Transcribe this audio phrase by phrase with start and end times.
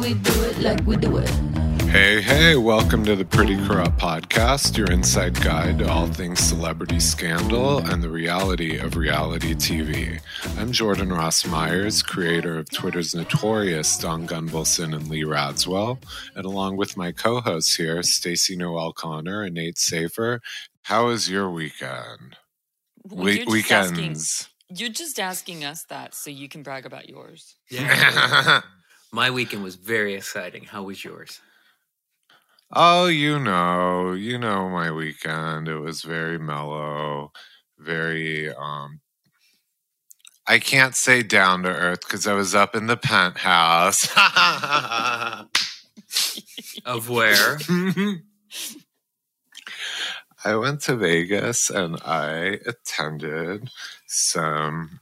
[0.00, 1.28] we do it like we do it.
[1.90, 7.00] Hey, hey, welcome to the Pretty Corrupt Podcast, your inside guide to all things celebrity
[7.00, 10.20] scandal and the reality of reality TV.
[10.58, 15.98] I'm Jordan Ross Myers, creator of Twitter's notorious Don Gunvalson and Lee Radziwill,
[16.36, 20.40] and along with my co hosts here, Stacy Noel Connor and Nate Safer.
[20.82, 22.36] How was your weekend?
[23.04, 24.48] Well, We- you're asking- weekends.
[24.68, 27.56] you're just asking us that so you can brag about yours.
[27.70, 28.60] Yeah.
[29.12, 30.64] My weekend was very exciting.
[30.64, 31.40] How was yours?
[32.72, 35.68] Oh, you know, you know my weekend.
[35.68, 37.32] It was very mellow,
[37.78, 39.00] very um
[40.46, 44.08] I can't say down to earth because I was up in the penthouse.
[46.84, 47.58] Of where?
[50.44, 53.70] I went to Vegas and I attended
[54.06, 55.00] some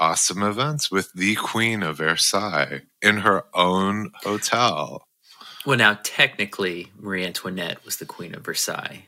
[0.00, 5.04] awesome events with the Queen of Versailles in her own hotel.
[5.66, 9.04] well, now technically, Marie Antoinette was the Queen of Versailles.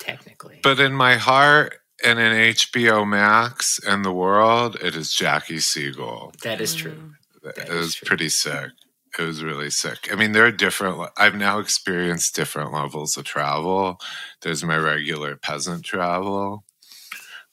[0.00, 0.60] Technically.
[0.62, 6.32] But in my heart and in HBO Max and the world, it is Jackie Siegel.
[6.42, 6.92] that is true.
[6.92, 7.10] Mm.
[7.48, 8.06] It That is was true.
[8.06, 8.70] pretty sick.
[9.18, 10.08] It was really sick.
[10.12, 11.08] I mean, there are different.
[11.16, 13.98] I've now experienced different levels of travel.
[14.42, 16.64] There's my regular peasant travel.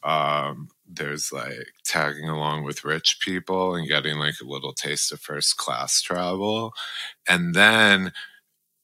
[0.03, 5.20] Um, there's like tagging along with rich people and getting like a little taste of
[5.22, 6.73] first class travel,
[7.30, 8.11] and then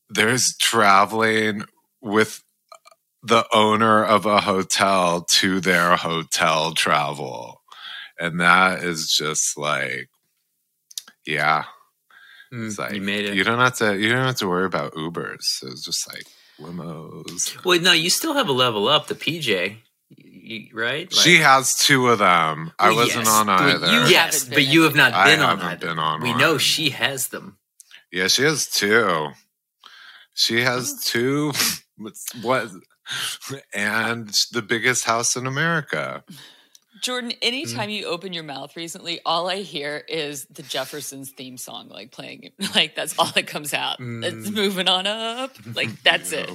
[0.09, 1.63] there's traveling
[2.01, 2.43] with
[3.23, 7.61] the owner of a hotel to their hotel travel,
[8.19, 10.09] and that is just like,
[11.25, 11.65] yeah.
[12.53, 13.33] Mm, It's like you made it.
[13.35, 13.97] You don't have to.
[13.97, 15.61] You don't have to worry about Ubers.
[15.63, 16.23] It's just like
[16.59, 17.63] limos.
[17.65, 19.77] well, no, you still have a level up, the PJ,
[20.47, 21.11] you, right?
[21.11, 22.71] Like- she has two of them.
[22.79, 23.87] I Well, wasn't yes, on either.
[23.87, 25.87] you- yes, but you have not I been on haven't either.
[25.87, 26.37] been on We one.
[26.39, 27.57] know she has them.
[28.11, 29.29] yeah, she has two.
[30.33, 31.51] She has two.
[32.41, 32.69] What?
[33.73, 36.23] And the biggest house in America.
[37.01, 37.37] Jordan, Mm.
[37.41, 42.11] anytime you open your mouth recently, all I hear is the Jeffersons theme song, like
[42.11, 42.51] playing.
[42.75, 43.97] Like that's all that comes out.
[43.99, 44.53] It's Mm.
[44.53, 45.55] moving on up.
[45.73, 46.49] Like that's it.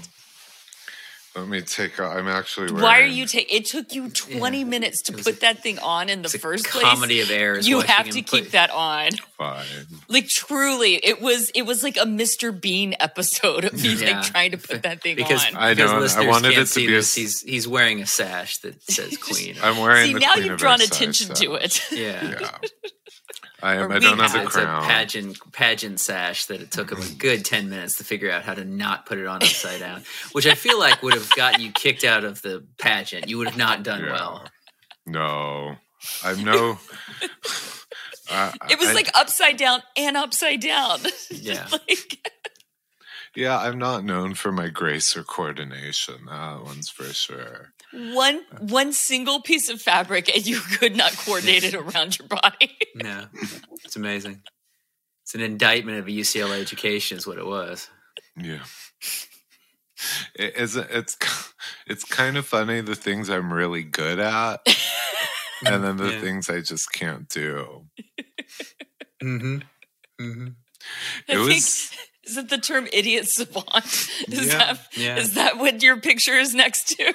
[1.34, 1.98] Let me take.
[1.98, 2.66] a- I'm actually.
[2.72, 3.56] Wearing, Why are you taking?
[3.56, 6.38] It took you 20 minutes to put a- that thing on in the It's a
[6.38, 6.84] first place.
[6.84, 7.66] comedy of errors.
[7.66, 9.12] You have him to play- keep that on.
[9.38, 9.64] fine?
[10.08, 12.52] Like truly, it was it was like a Mr.
[12.58, 14.20] Bean episode of me Yeah.
[14.20, 15.56] like trying to put that thing because, on.
[15.56, 17.66] I because know, I listeners wanted can't it to see be a this, he's he's
[17.66, 19.56] wearing a sash that says Queen.
[19.62, 20.08] I'm wearing.
[20.08, 21.92] See, the now Queen you've of drawn Versailles attention to sash.
[21.92, 21.98] it.
[21.98, 22.38] yeah.
[22.40, 22.50] Yeah.
[23.62, 23.92] I am.
[23.92, 24.46] I don't we have the have.
[24.48, 24.82] It's a crown.
[24.84, 28.54] pageant pageant sash that it took him a good ten minutes to figure out how
[28.54, 30.02] to not put it on upside down,
[30.32, 33.28] which I feel like would have gotten you kicked out of the pageant.
[33.28, 34.12] You would have not done Yeah.
[34.12, 34.44] well.
[35.06, 35.76] No,
[36.24, 36.78] I'm no.
[38.30, 41.00] I- It was I- like upside down and upside down.
[41.30, 41.66] Yeah.
[41.72, 42.30] like,
[43.34, 46.26] yeah, I'm not known for my grace or coordination.
[46.28, 47.72] That one's for sure.
[47.92, 52.76] One one single piece of fabric and you could not coordinate it around your body.
[52.94, 53.24] No,
[53.84, 54.42] it's amazing.
[55.24, 57.88] It's an indictment of a UCLA education, is what it was.
[58.36, 58.64] Yeah.
[60.34, 60.90] It isn't.
[60.90, 61.16] It's
[61.86, 64.56] it's kind of funny the things I'm really good at,
[65.66, 66.20] and then the Yeah.
[66.20, 67.86] things I just can't do.
[69.22, 69.58] Mm-hmm.
[70.20, 70.48] Mm-hmm.
[71.28, 71.92] I It think was.
[72.24, 73.84] Is it the term idiot savant?
[74.28, 75.16] Is Yeah, that yeah.
[75.16, 77.12] is that what your picture is next to?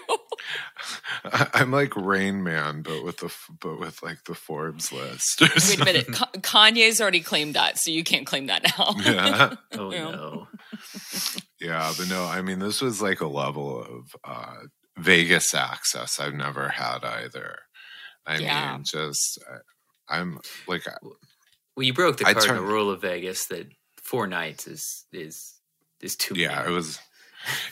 [1.25, 5.41] I- I'm like Rain Man, but with the but with like the Forbes list.
[5.41, 5.85] or Wait a something.
[5.85, 6.07] minute.
[6.13, 8.93] Ka- Kanye's already claimed that, so you can't claim that now.
[8.99, 9.55] Yeah.
[9.73, 10.47] Oh no.
[11.59, 14.55] Yeah, but no, I mean, this was like a level of uh,
[14.97, 17.57] Vegas access I've never had either.
[18.25, 18.73] I Yeah.
[18.73, 19.39] mean, just
[20.09, 23.67] I'm like, I- Well, you broke the cardinal turned- rule of Vegas that
[24.07, 25.35] four nights is is
[26.01, 26.71] is too yeah, many.
[26.71, 26.99] it was,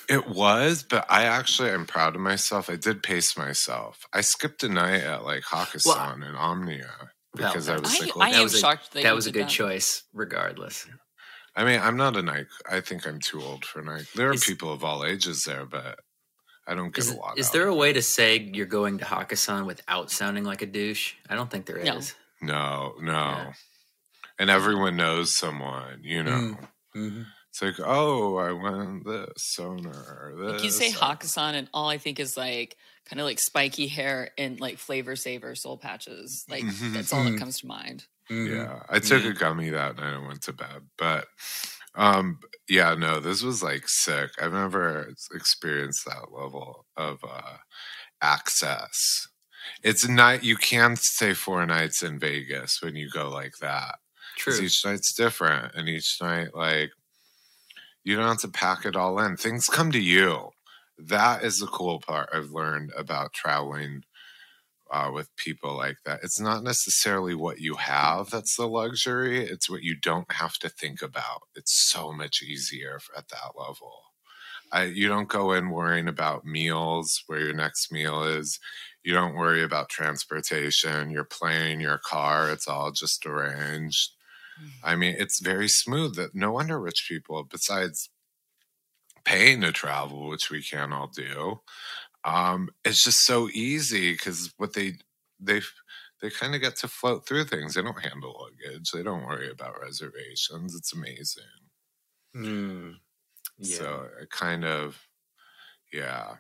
[0.10, 2.70] it was, but I actually am proud of myself.
[2.70, 4.06] I did pace myself.
[4.14, 8.16] I skipped a night at like Hakkasan and Omnia Well, because I was I, like,
[8.16, 9.50] I well, that am was a- shocked that, that you was a good that.
[9.62, 10.88] choice, regardless.
[11.56, 12.48] I mean, I'm not a night.
[12.70, 14.06] I think I'm too old for night.
[14.16, 16.00] There are Is- people of all ages there, but
[16.68, 17.38] I don't get Is, a lot.
[17.38, 21.14] is there a way to say you're going to Hakkasan without sounding like a douche?
[21.30, 22.14] I don't think there is.
[22.42, 22.96] No.
[23.00, 23.14] No, no.
[23.14, 23.54] Yeah.
[24.40, 26.58] And everyone knows someone, you know.
[26.96, 27.22] Mm-hmm.
[27.50, 30.34] It's like, oh, I went this sonar.
[30.38, 30.52] This.
[30.52, 34.32] Like you say Hakkasan, and all I think is like kind of like spiky hair
[34.38, 36.44] and like flavor saver soul patches.
[36.50, 37.40] Like that's all that Mhm.
[37.40, 38.06] comes to mind.
[38.30, 38.56] Mm-hmm.
[38.56, 39.30] Yeah, I took Yeah.
[39.30, 40.90] a gummy that night and went to bed.
[40.98, 41.28] But
[41.96, 44.32] um, yeah, no, this was like sick.
[44.42, 47.58] I've never experienced that level of uh,
[48.22, 49.28] access.
[49.82, 50.44] It's not.
[50.44, 53.96] You can stay four nights in Vegas when you go like that.
[54.38, 54.60] True.
[54.62, 56.92] each night's different, and each night, like,
[58.04, 59.38] you don't have to pack it all in.
[59.38, 60.52] Things come to you.
[60.98, 64.04] That is the cool part I've learned about traveling
[64.92, 66.20] uh, with people like that.
[66.24, 70.70] It's not necessarily what you have that's the luxury, it's what you don't have to
[70.70, 71.42] think about.
[71.56, 73.92] It's so much easier at that level.
[74.72, 78.60] I, you don't go in worrying about meals, where your next meal is.
[79.04, 82.50] You don't worry about transportation, your plane, your car.
[82.50, 84.15] It's all just arranged.
[84.84, 86.16] I mean, it's very smooth.
[86.16, 88.10] That no wonder rich people, besides
[89.24, 91.60] paying to travel, which we can all do,
[92.24, 94.94] um, it's just so easy because what they
[95.40, 95.62] they
[96.22, 97.74] they kind of get to float through things.
[97.74, 98.92] They don't handle luggage.
[98.92, 100.76] They don't worry about reservations.
[100.76, 101.44] It's amazing.
[102.34, 102.92] Hmm.
[103.58, 103.78] Yeah.
[103.78, 105.00] So it kind of,
[105.94, 106.36] yeah.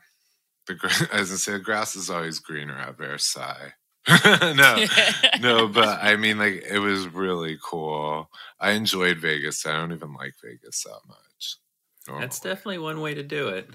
[0.68, 3.74] The as I say, the grass is always greener at Versailles.
[4.56, 4.86] no,
[5.42, 8.30] no, but I mean, like, it was really cool.
[8.60, 9.66] I enjoyed Vegas.
[9.66, 12.20] I don't even like Vegas that much.
[12.22, 13.70] That's definitely one way to do it.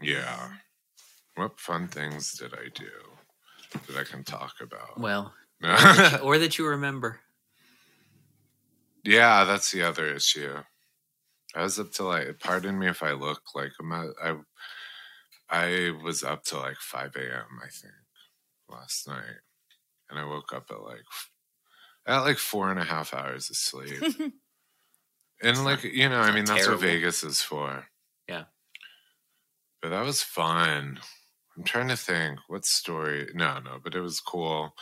[0.00, 0.48] yeah.
[1.36, 2.88] What fun things did I do
[3.88, 4.98] that I can talk about?
[5.00, 7.18] Well, or that you- or that you remember.
[9.04, 10.54] yeah, that's the other issue.
[11.54, 14.36] I was up to like, pardon me if I look like I'm at, I,
[15.50, 17.60] I was up to like 5 a.m.
[17.62, 17.92] I think
[18.68, 19.40] last night,
[20.10, 21.04] and I woke up at like,
[22.06, 24.02] at like four and a half hours of sleep.
[25.42, 26.80] and like, you know, I not mean, that's what.
[26.80, 27.86] Vegas is for.
[28.28, 28.44] Yeah.
[29.82, 30.98] But that was fun.
[31.56, 33.28] I'm trying to think what story.
[33.34, 34.74] No, no, but it was cool.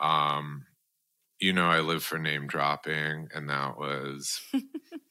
[0.00, 0.66] Um,
[1.40, 4.40] you know, I live for name dropping, and that was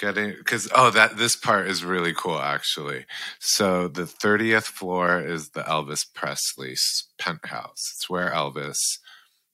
[0.00, 3.04] getting because oh, that this part is really cool actually.
[3.38, 7.92] So the 30th floor is the Elvis Presley's penthouse.
[7.94, 8.78] It's where Elvis.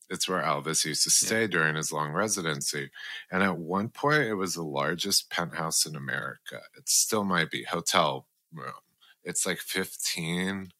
[0.08, 1.26] It's where Elvis used to Yeah.
[1.28, 2.90] stay during his long residency.
[3.30, 6.60] And at one point, it was the largest penthouse in America.
[6.76, 8.72] It still might be hotel room.
[9.24, 10.70] It's like 15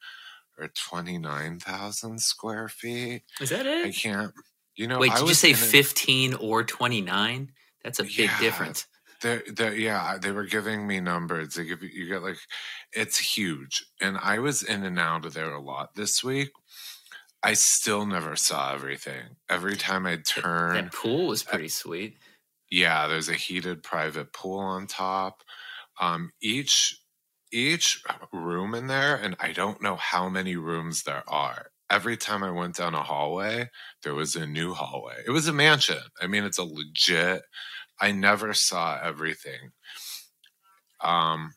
[0.58, 3.22] or 29,000 square feet.
[3.40, 4.32] Is that it I can't,
[4.76, 7.52] you know, Wait, I did you say in a- 15 or 29?
[7.82, 8.38] That's a big Yeah.
[8.40, 8.86] difference.
[9.22, 11.54] They're, they're, yeah, they were giving me numbers.
[11.54, 12.38] They give you, you get like,
[12.92, 13.84] it's huge.
[14.00, 16.50] And I was in and out of there a lot this week.
[17.42, 19.36] I still never saw everything.
[19.48, 22.18] Every time I turn, That pool was pretty sweet.
[22.70, 25.42] yeah, there's a heated private pool on top.
[26.00, 27.00] Um, each
[27.52, 28.02] each
[28.32, 31.68] room in there, and I don't know how many rooms there are.
[31.88, 33.70] Every time I went down a hallway,
[34.02, 35.22] there was a new hallway.
[35.24, 36.00] It was a mansion.
[36.20, 37.42] I mean, it's a legit.
[38.00, 39.72] I never saw everything.
[41.02, 41.54] Um,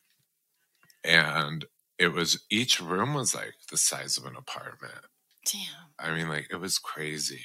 [1.04, 1.66] and
[1.98, 4.94] it was each room was like the size of an apartment.
[5.46, 5.62] Damn.
[5.98, 7.42] I mean, like it was crazy.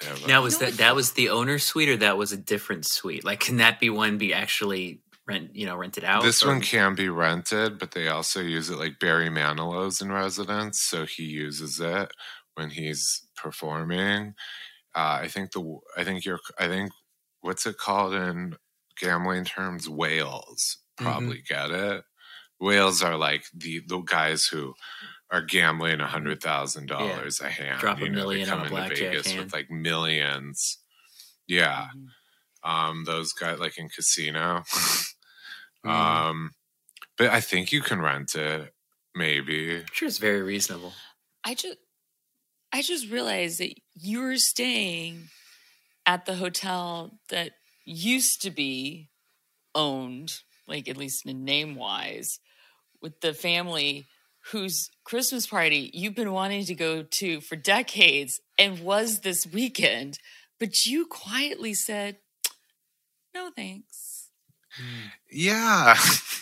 [0.00, 2.86] They have, Now was that that was the owner's suite or that was a different
[2.86, 3.24] suite?
[3.24, 6.22] Like can that be one be actually rent, you know, rented out?
[6.22, 10.10] This or- one can be rented, but they also use it like Barry Manilow's in
[10.10, 12.10] residence, so he uses it
[12.54, 14.34] when he's performing.
[14.94, 16.92] Uh, I think the I think you're I think
[17.42, 18.56] what's it called in
[18.98, 19.88] gambling terms?
[19.88, 21.10] Whales Mm-hmm.
[21.10, 22.04] probably get it.
[22.60, 24.74] Whales are like the the guys who
[25.30, 27.80] are gambling a hundred thousand dollars a hand.
[27.80, 29.44] Drop a you know, they million come on a into blackjack Vegas hand.
[29.44, 30.78] with like millions.
[31.48, 32.70] Yeah, Mhm.
[32.70, 34.62] um, those guys like in casino.
[35.84, 35.90] Mhm.
[35.90, 36.50] Um,
[37.18, 38.72] but I think you can rent it.
[39.16, 39.78] Maybe.
[39.78, 40.92] I'm sure it's very reasonable.
[41.42, 41.78] I just
[42.72, 45.28] I just realized that you were staying
[46.06, 47.52] at the hotel that
[47.84, 49.10] used to be
[49.74, 50.34] owned,
[50.66, 52.40] like at least in name wise,
[53.00, 54.06] with the family
[54.50, 60.18] whose Christmas party you've been wanting to go to for decades and was this weekend,
[60.58, 62.18] but you quietly said,
[63.34, 64.30] "No, thanks."
[64.76, 65.08] Hmm.
[65.30, 65.96] Yeah.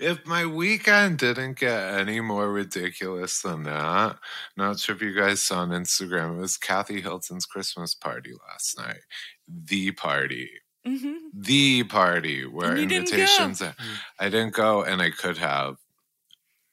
[0.00, 4.18] if my weekend didn't get any more ridiculous than that,
[4.56, 8.78] not sure if you guys saw on Instagram, it was Kathy Hilton's Christmas party last
[8.78, 9.00] night.
[9.48, 10.50] The party.
[10.86, 13.16] hmm The party where And you didn't go.
[13.16, 13.60] invitations.
[13.60, 13.74] Mm.
[14.18, 15.76] I didn't go, and I could have.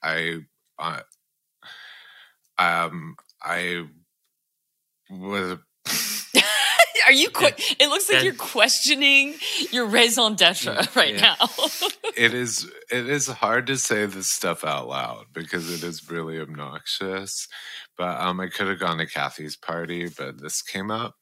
[0.03, 0.39] I,
[0.79, 0.99] uh,
[2.57, 3.85] um, I
[5.09, 5.57] was.
[7.05, 7.29] Are you?
[7.29, 9.35] Que- it looks like you're questioning
[9.71, 11.35] your raison d'être right Yeah.
[11.39, 11.47] now.
[12.17, 16.39] it is it is hard to say this stuff out loud because it is really
[16.39, 17.47] obnoxious.
[17.97, 21.15] But um, I could have gone to Kathy's party, but this came up,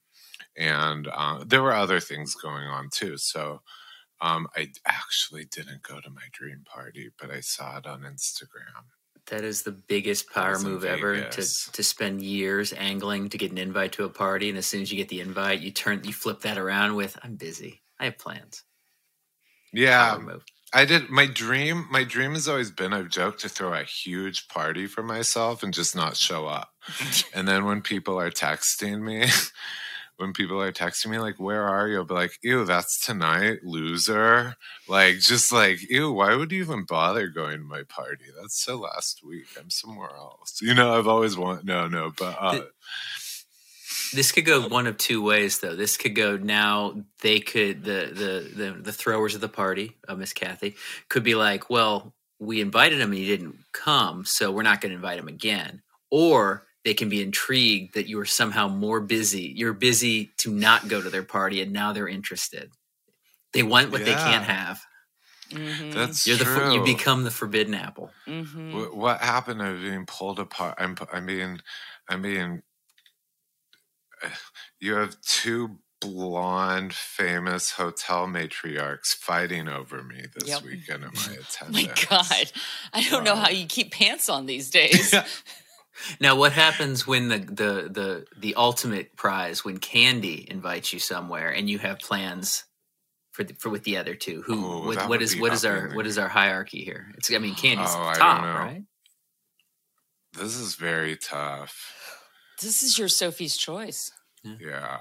[0.57, 3.17] and uh, there were other things going on too.
[3.17, 3.61] So
[4.21, 8.85] um, I actually didn't go to my dream party, but I saw it on Instagram.
[9.27, 13.51] That is the biggest power in move ever to to spend years angling to get
[13.51, 16.01] an invite to a party, and as soon as you get the invite, you turn
[16.03, 18.63] you flip that around with "I'm busy, I have plans."
[19.71, 20.19] Yeah.
[20.75, 21.09] I did.
[21.09, 22.93] My dream, my dream has always been.
[22.93, 26.71] I've joked to throw a huge party for myself and just not show up.
[27.33, 29.27] and then when people are texting me,
[30.23, 33.59] when people are texting me like, "Where are you?" I'll be like, "Ew, that's tonight,
[33.63, 34.55] loser."
[34.87, 38.25] Like, just like, "Ew, why would you even bother going to my party?
[38.39, 39.45] That's so last week.
[39.59, 42.69] I'm somewhere else." You know, I've always wanted no, no, but uh, The-
[44.13, 45.75] This could go one of two ways, though.
[45.75, 47.03] This could go now.
[47.21, 50.75] They could the the the, the throwers of the party, uh, Miss Kathy,
[51.09, 54.91] could be like, "Well, we invited him and he didn't come, so we're not going
[54.91, 59.53] to invite him again." Or they can be intrigued that you are somehow more busy.
[59.55, 62.71] You're busy to not go to their party, and now they're interested.
[63.53, 64.53] They want what they can't Yeah.
[64.67, 64.81] have.
[65.51, 65.93] Mhm.
[65.93, 66.55] that's You're the true.
[66.55, 68.11] fo- you become the forbidden apple.
[68.27, 68.71] Mhm.
[68.71, 70.75] Wh- what happened to being pulled apart?
[70.79, 71.61] I'm, I mean,
[72.09, 72.63] I'm being.
[74.79, 80.63] You have two blonde, famous hotel matriarchs fighting over me this Yep.
[80.63, 81.21] weekend at my
[81.61, 81.71] Oh attendance.
[81.71, 82.51] my God.
[82.93, 85.13] I don't know how you keep pants on these days.
[86.19, 91.49] Now, what happens when the the the the ultimate prize when Candy invites you somewhere
[91.49, 92.63] and you have plans
[93.31, 94.41] for the, for with the other two?
[94.43, 96.05] Who Oh, what, that what would is be what is our in what there.
[96.07, 97.11] is our hierarchy here?
[97.17, 98.83] It's I mean Candy's Oh, I don't top, right?
[100.33, 102.19] This is very tough.
[102.61, 104.11] This is your Sophie's choice.
[104.43, 104.97] Yeah.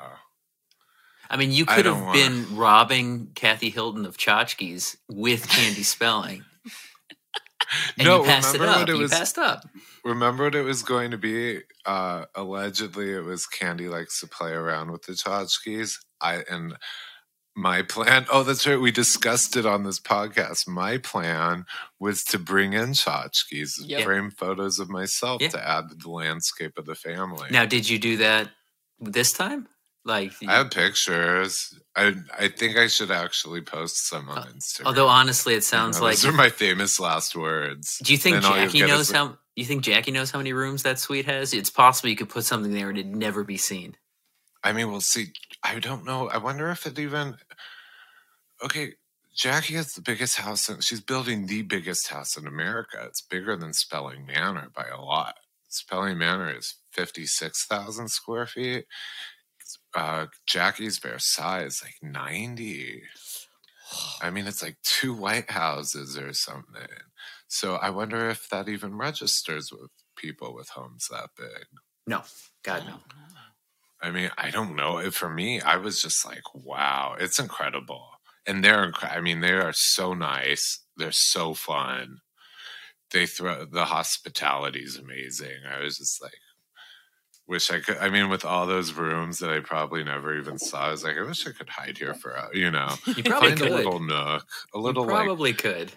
[1.31, 5.83] I mean, you could don't have wanna- been robbing Kathy Hilton of tchotchkes with Candy
[5.85, 6.45] Spelling,
[7.99, 8.81] and no, you passed it remember up.
[8.83, 9.11] what it you was?
[9.13, 9.65] passed up.
[10.05, 11.61] Remember what it was going to be?
[11.87, 15.95] Uh, allegedly, it was Candy likes to play around with the tchotchkes.
[16.21, 16.77] I and
[17.55, 18.27] my plan.
[18.33, 18.81] Oh, that's right.
[18.81, 20.67] We discussed it on this podcast.
[20.67, 21.67] My plan
[22.01, 24.05] was to bring in tchotchkes, Yep.
[24.05, 25.49] frame photos of myself Yeah.
[25.51, 27.49] to add to the landscape of the family.
[27.51, 28.51] Now, did you do that
[28.99, 29.69] this time?
[30.05, 31.79] Like, I have pictures.
[31.95, 34.87] I I think I should actually post some on Instagram.
[34.87, 36.17] although honestly, it You sounds know, like.
[36.17, 37.99] those are my famous last words.
[38.03, 39.39] Do you think Jackie knows how?
[39.55, 41.53] You think Jackie knows how many rooms that suite has?
[41.53, 43.97] It's possible you could put something there and it'd never be seen.
[44.65, 45.33] I mean, we'll see.
[45.63, 46.29] I don't know.
[46.29, 47.37] I wonder if it even.
[48.65, 48.93] Okay,
[49.35, 53.03] Jackie has the biggest house, and she's building the biggest house in America.
[53.07, 55.35] It's bigger than Spelling Manor by a lot.
[55.69, 58.85] Spelling Manor is fifty six thousand square feet.
[59.95, 63.03] Uh, Jackie's bare size, like ninety.
[64.23, 66.87] I mean, it's like two White Houses or something.
[67.55, 71.67] So I wonder if that even registers with people with homes that big.
[72.07, 72.23] No,
[72.65, 72.95] God no.
[72.97, 73.19] Oh,
[74.01, 74.97] I mean, I don't know.
[74.97, 78.09] It- For me, I was just like, wow, it's incredible.
[78.47, 80.83] And they're, inc- I mean, they are so nice.
[80.97, 82.21] They're so fun.
[83.11, 85.59] They throw, the hospitality is amazing.
[85.71, 86.33] I was just like,
[87.47, 87.99] wish I could.
[87.99, 91.19] I mean, with all those rooms that I probably never even saw, I was like,
[91.19, 93.73] I wish I could hide here for, a, you know, You probably find could.
[93.73, 94.43] a little nook,
[94.75, 95.93] a You little like, probably could.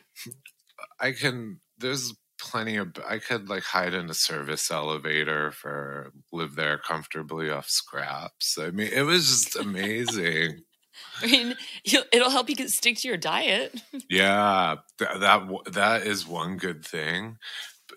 [0.99, 1.59] I can.
[1.77, 2.93] There's plenty of.
[3.07, 8.57] I could like hide in a service elevator for live there comfortably off scraps.
[8.57, 10.61] I mean, it was just amazing.
[11.21, 13.81] I mean, it'll help you get stick to your diet.
[14.09, 17.37] yeah, th- that that is one good thing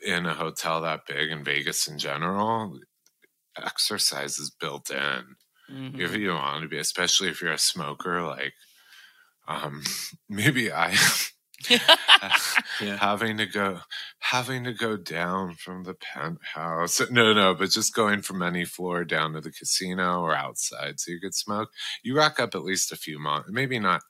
[0.05, 2.79] in a hotel that big in Vegas in general.
[3.57, 5.37] Exercise is built in.
[5.71, 6.01] Mhm.
[6.01, 8.55] if you want to be, especially if you're a smoker, like
[9.49, 9.83] um
[10.29, 10.97] maybe I.
[12.95, 13.81] having to go
[14.21, 17.01] having to go down from the penthouse.
[17.11, 21.11] No, no, but just going from any floor down to the casino or outside so
[21.11, 21.71] you could smoke.
[22.03, 24.03] You rack up at least a few miles, maybe not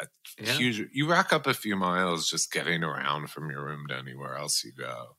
[0.00, 0.06] a
[0.38, 0.52] Yeah.
[0.54, 4.36] huge you rack up a few miles just getting around from your room to anywhere
[4.36, 5.16] else you go.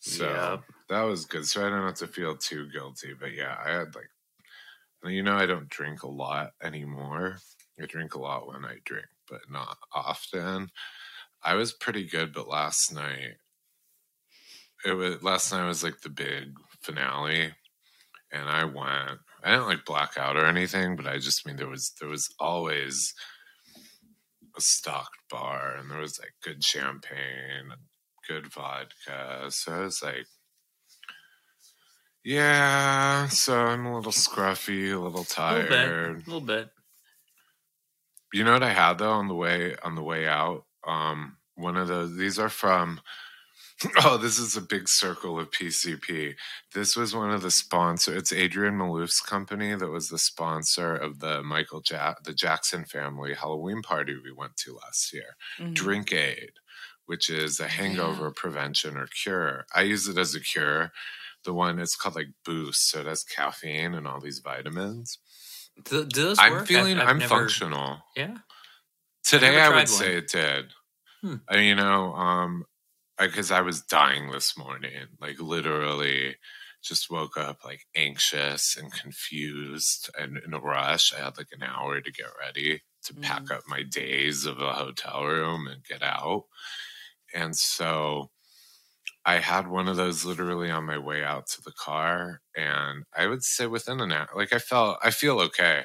[0.00, 0.64] So Yep.
[0.88, 1.46] that was good.
[1.46, 3.14] So I don't have to feel too guilty.
[3.14, 4.10] But yeah, I had like,
[5.04, 7.38] you know, I don't drink a lot anymore.
[7.80, 10.68] I drink a lot when I drink, but not often.
[11.42, 13.36] I was pretty good, but last night,
[14.84, 17.52] it was last night was like the big finale,
[18.32, 19.20] and I went.
[19.42, 22.28] I didn't like black out or anything, but I just mean there was there was
[22.38, 23.14] always
[24.56, 27.72] a stocked bar, and there was like good champagne
[28.28, 29.46] good vodka.
[29.48, 30.26] So I was like,
[32.24, 33.26] yeah.
[33.28, 35.68] So I'm a little scruffy, a little A little tired.
[35.68, 36.26] bit.
[36.26, 36.70] A little bit.
[38.32, 40.64] You know what I had though on the way on the way out?
[40.86, 43.00] Um one of those these are from
[44.04, 46.34] Oh, this is a big circle of PCP.
[46.74, 48.14] This was one of the sponsor.
[48.16, 53.34] It's Adrian Malouf's company that was the sponsor of the Michael ja- the Jackson family
[53.34, 55.36] Halloween party we went to last year.
[55.58, 55.74] Mhm.
[55.74, 56.52] Drink Aid,
[57.06, 57.68] which is a Yeah.
[57.68, 59.66] hangover prevention or cure.
[59.74, 60.92] I use it as a cure.
[61.44, 65.18] The one it's called like Boost, so it has caffeine and all these vitamins.
[65.84, 66.66] Do, do those I'm work?
[66.66, 67.98] feeling I've I'm never- functional.
[68.16, 68.36] Yeah.
[69.24, 69.86] Today I would one.
[69.86, 70.72] say it did.
[71.22, 71.36] Hmm.
[71.48, 72.64] I, you know, um,
[73.18, 76.36] because I was dying this morning, like literally,
[76.82, 81.12] just woke up like anxious and confused and in a rush.
[81.12, 84.72] I had like an hour to get ready to pack up my days of a
[84.72, 86.44] hotel room and get out,
[87.34, 88.30] and so
[89.24, 93.26] I had one of those literally on my way out to the car, and I
[93.26, 95.84] would say within an hour, like I felt, I feel okay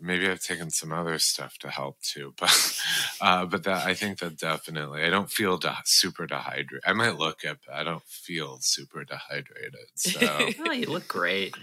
[0.00, 2.80] maybe I've taken some other stuff to help too, but
[3.20, 6.82] uh, but that I think that definitely I don't feel de- super dehydrated.
[6.86, 9.88] I might look it, but I don't feel super dehydrated.
[9.94, 10.20] So
[10.58, 11.54] Oh, you look great.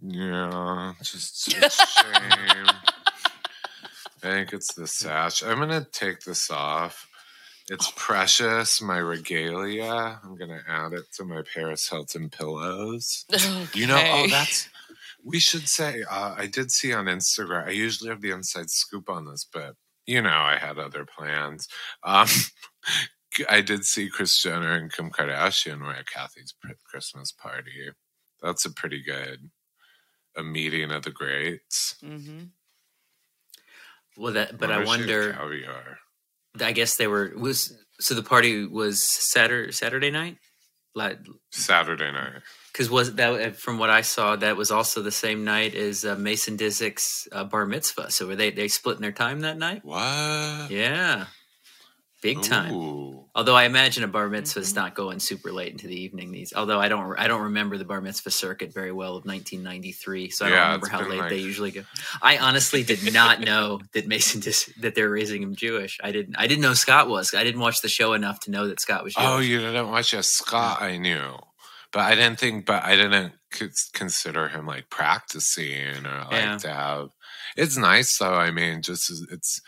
[0.00, 2.66] yeah, just a shame.
[4.22, 5.42] I think it's the sash.
[5.42, 7.09] I'm gonna take this off.
[7.70, 10.20] It's precious, my regalia.
[10.24, 13.24] I'm gonna add it to my Paris Hilton pillows.
[13.74, 14.68] You know, oh, that's.
[15.24, 16.02] We should say.
[16.10, 17.68] Uh, I did see on Instagram.
[17.68, 21.68] I usually have the inside scoop on this, but you know, I had other plans.
[22.02, 22.26] Um,
[23.48, 26.52] I did see Kris Jenner and Kim Kardashian were at Kathy's
[26.84, 27.90] Christmas party.
[28.42, 29.48] That's a pretty good
[30.36, 31.96] a meeting of the greats.
[32.04, 32.44] Mm-hmm.
[34.16, 35.62] Well, that, but I Wonder if she had wonder.
[35.62, 35.98] caviar.
[36.60, 40.38] I guess they were was so the party was Saturday Saturday night,
[40.94, 41.18] like
[41.52, 42.42] Saturday night.
[42.72, 46.16] because was that from what I saw that was also the same night as uh,
[46.16, 48.10] Mason Disick's uh, bar mitzvah.
[48.10, 49.84] So were they they splitting their time that night?
[49.84, 50.70] What?
[50.70, 51.26] Yeah,
[52.20, 52.72] big time.
[52.74, 53.24] Ooh.
[53.34, 54.76] Although I imagine a bar mitzvah is Mhm.
[54.76, 56.32] not going super late into the evening.
[56.32, 60.30] These, although I don't, I don't remember the bar mitzvah circuit very well of 1993,
[60.30, 61.84] so I Yeah, don't remember how late like- they usually go.
[62.20, 65.98] I honestly did not know that Mason Dis- that they're raising him Jewish.
[66.02, 67.32] I didn't, I didn't know Scott was.
[67.34, 69.26] I didn't watch the show enough to know that Scott was Jewish.
[69.28, 70.82] Oh, you didn't watch a Scott?
[70.82, 71.38] I knew,
[71.92, 72.66] but I didn't think.
[72.66, 76.58] But I didn't cons- consider him like practicing or like Yeah.
[76.58, 77.08] to have.
[77.56, 78.34] It's nice though.
[78.34, 79.60] I mean, just it's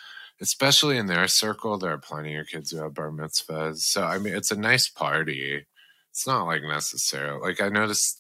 [0.43, 1.79] especially in their circle.
[1.79, 4.89] There are plenty of kids who have bar mitzvahs, so I mean, it's a nice
[4.91, 5.65] party.
[6.11, 7.41] It's not like necessary.
[7.41, 8.19] Like I noticed.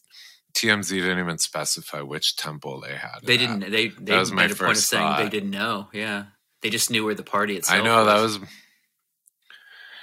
[0.54, 3.20] TMZ didn't even specify which temple they had.
[3.24, 3.60] they didn't.
[3.70, 5.88] They they was my made a point of first saying they didn't know.
[5.94, 6.24] Yeah,
[6.60, 7.80] they just knew where the party itself.
[7.80, 8.38] I know that was.
[8.38, 8.48] was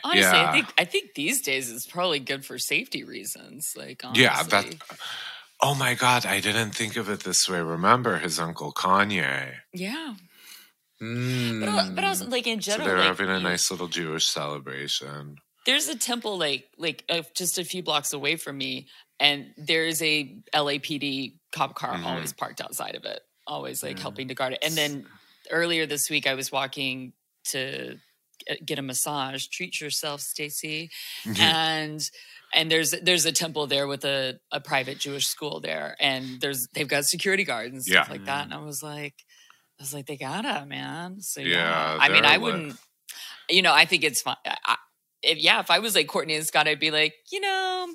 [0.03, 0.49] Honestly, Yeah.
[0.49, 3.73] I think I think these days it's probably good for safety reasons.
[3.77, 4.75] Like, Yeah, that.
[5.62, 7.62] Oh my God, I didn't think of it this way.
[7.62, 9.53] Remember his uncle Kanye?
[9.73, 10.15] yeah.
[10.99, 12.31] But, al- but also, Mm.
[12.31, 15.38] like in So general, they're like, having a nice little Jewish celebration.
[15.65, 18.88] there's a temple like like uh, just a few blocks away from me,
[19.19, 22.05] and there's a LAPD cop car Mhm.
[22.05, 24.01] always parked outside of it, always like Yeah.
[24.01, 24.59] helping to guard it.
[24.62, 25.05] And then
[25.51, 27.13] earlier this week, I was walking
[27.51, 27.97] to
[28.65, 29.47] get- a massage.
[29.47, 30.89] Treat yourself, Stacy.
[31.38, 32.01] and
[32.53, 36.67] and there's there's a temple there with a, a private Jewish school there, and there's
[36.73, 38.12] they've got security guards and stuff Yeah.
[38.12, 38.45] like that.
[38.45, 39.23] And I was like,
[39.79, 41.21] I was like, they gotta man.
[41.21, 42.41] So Yeah, yeah, I mean, I lit.
[42.41, 42.75] wouldn't.
[43.49, 44.35] You know, I think it's fine.
[44.45, 44.75] I, I-
[45.21, 47.87] if yeah, if I was like Courtney and Scott, I'd be like, you know,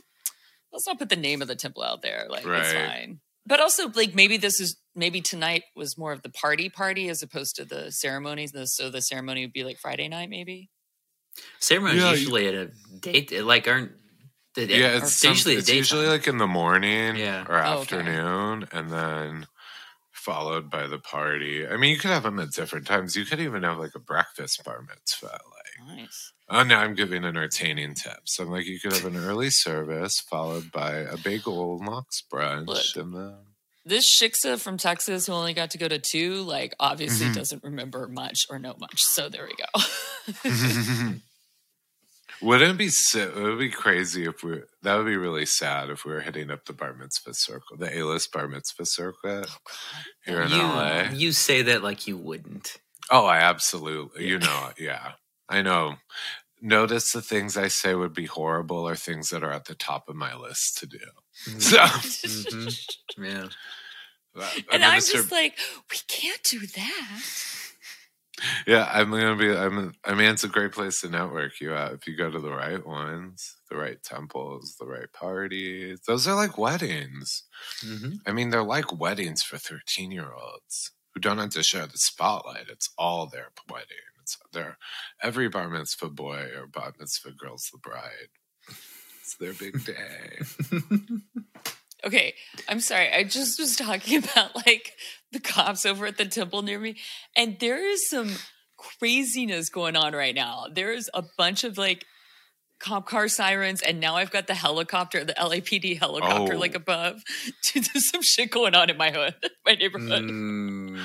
[0.73, 2.27] let's not put the name of the temple out there.
[2.29, 3.21] Like it's fine.
[3.47, 7.23] But also, like maybe this is maybe tonight was more of the party party as
[7.23, 8.53] opposed to the ceremonies.
[8.53, 10.69] The- So the ceremony would be like Friday night, maybe.
[11.61, 12.71] ceremonies Yeah, you- usually at a
[13.01, 13.33] date.
[13.33, 13.93] Eh, like aren't.
[14.55, 17.45] The, yeah, it's, some, usually it's usually like in the morning Yeah.
[17.49, 17.97] or Oh, okay.
[17.97, 19.47] afternoon, and then
[20.25, 21.67] followed by the party.
[21.67, 23.15] I mean, you could have them at different times.
[23.17, 25.27] You could even have like a breakfast bar mitzvah.
[25.27, 26.33] Like, Nice.
[26.49, 28.39] oh, now I'm giving entertaining tips.
[28.39, 32.67] I'm like, you could have an early service followed by a big old lox brunch,
[32.69, 32.85] Look.
[32.97, 33.35] and then
[33.85, 37.35] this shiksa from Texas who only got to go to two, like obviously Mhm.
[37.35, 39.03] doesn't remember much or know much.
[39.03, 41.15] So there we go.
[42.45, 45.91] Wouldn't it be si- it would be crazy if we that would be really sad
[45.91, 49.49] if we were hitting up the bar mitzvah circle, the A list bar mitzvah circuit
[50.25, 51.03] here in you, LA.
[51.13, 52.77] you say that like you wouldn't.
[53.11, 55.13] Oh, I absolutely, you know, yeah,
[55.49, 55.97] I know.
[56.61, 60.09] Notice the things I say would be horrible are things that are at the top
[60.09, 60.99] of my list to do.
[61.59, 62.87] So, Mhm.
[63.19, 63.49] Yeah.
[64.37, 65.59] and gonna I'm just like,
[65.91, 67.23] we can't do that.
[68.67, 69.55] Yeah, I'm gonna be.
[69.57, 69.95] I'm.
[70.05, 72.53] I mean, it's a great place to network you at if you go to the
[72.53, 76.01] right ones, the right temples, the right parties.
[76.07, 77.45] Those are like weddings.
[77.81, 81.87] hmm I mean, they're like weddings for 13 year olds who don't have to share
[81.87, 82.69] the spotlight.
[82.69, 83.89] It's all their wedding.
[84.23, 84.79] It's their
[85.23, 88.31] every bar mitzvah boy or bar mitzvah girl's the bride.
[89.21, 90.39] It's their big day.
[92.05, 92.35] Okay,
[92.69, 93.11] I'm sorry.
[93.13, 94.93] I just was talking about like
[95.35, 96.97] the cops over at the temple near me,
[97.37, 98.31] and there is some
[98.79, 100.67] craziness going on right now.
[100.73, 102.07] There's a bunch of like
[102.81, 106.59] cop car sirens, and now I've got the helicopter, the LAPD helicopter, Oh.
[106.59, 107.23] like above.
[107.73, 109.35] Dude, there's some shit going on in my hood,
[109.67, 110.23] my neighborhood.
[110.25, 110.99] Mm,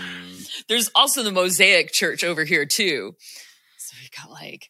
[0.67, 3.15] There's also the Mosaic Church over here too.
[3.77, 4.69] So we got like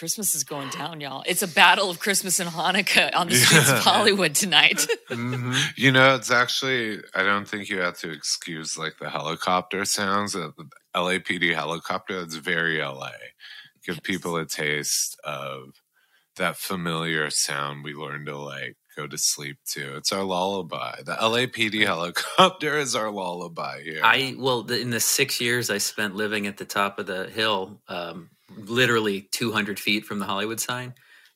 [0.00, 1.22] Christmas is going down, y'all.
[1.26, 4.86] It's a battle of Christmas and Hanukkah on the streets of Hollywood tonight.
[5.10, 5.54] mhm.
[5.76, 10.34] You know, it's actually, I don't think you have to excuse like the helicopter sounds.
[10.34, 13.10] Uh, The LAPD helicopter, it's very LA.
[13.84, 15.74] Give people a taste of
[16.36, 19.96] that familiar sound we learned to like go to sleep to.
[19.98, 21.02] It's our lullaby.
[21.04, 24.00] The LAPD helicopter is our lullaby here.
[24.02, 27.28] I well, the, in the six years I spent living at the top of the
[27.28, 30.94] hill, um, literally 200 feet from the Hollywood sign,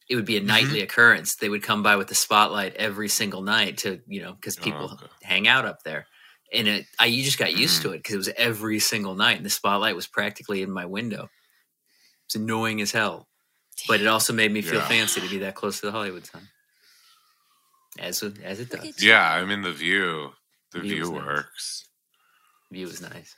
[0.09, 0.49] it would be a Mm-hmm.
[0.49, 1.37] nightly occurrence.
[1.37, 4.89] They would come by with the spotlight every single night to, you know, because people
[4.91, 5.07] Oh, okay.
[5.23, 6.07] hang out up there.
[6.53, 7.89] And it, I, you just got used Mm-hmm.
[7.91, 10.85] to it because it was every single night, and the spotlight was practically in my
[10.87, 11.29] window.
[12.27, 13.29] It's annoying as hell,
[13.89, 14.89] but it also made me feel Yeah.
[14.89, 16.49] fancy to be that close to the Hollywood sign,
[17.99, 19.03] as it- as it does.
[19.03, 20.33] yeah, I mean, the view,
[20.73, 21.25] the View view is nice.
[21.27, 21.89] works.
[22.73, 23.37] View was nice.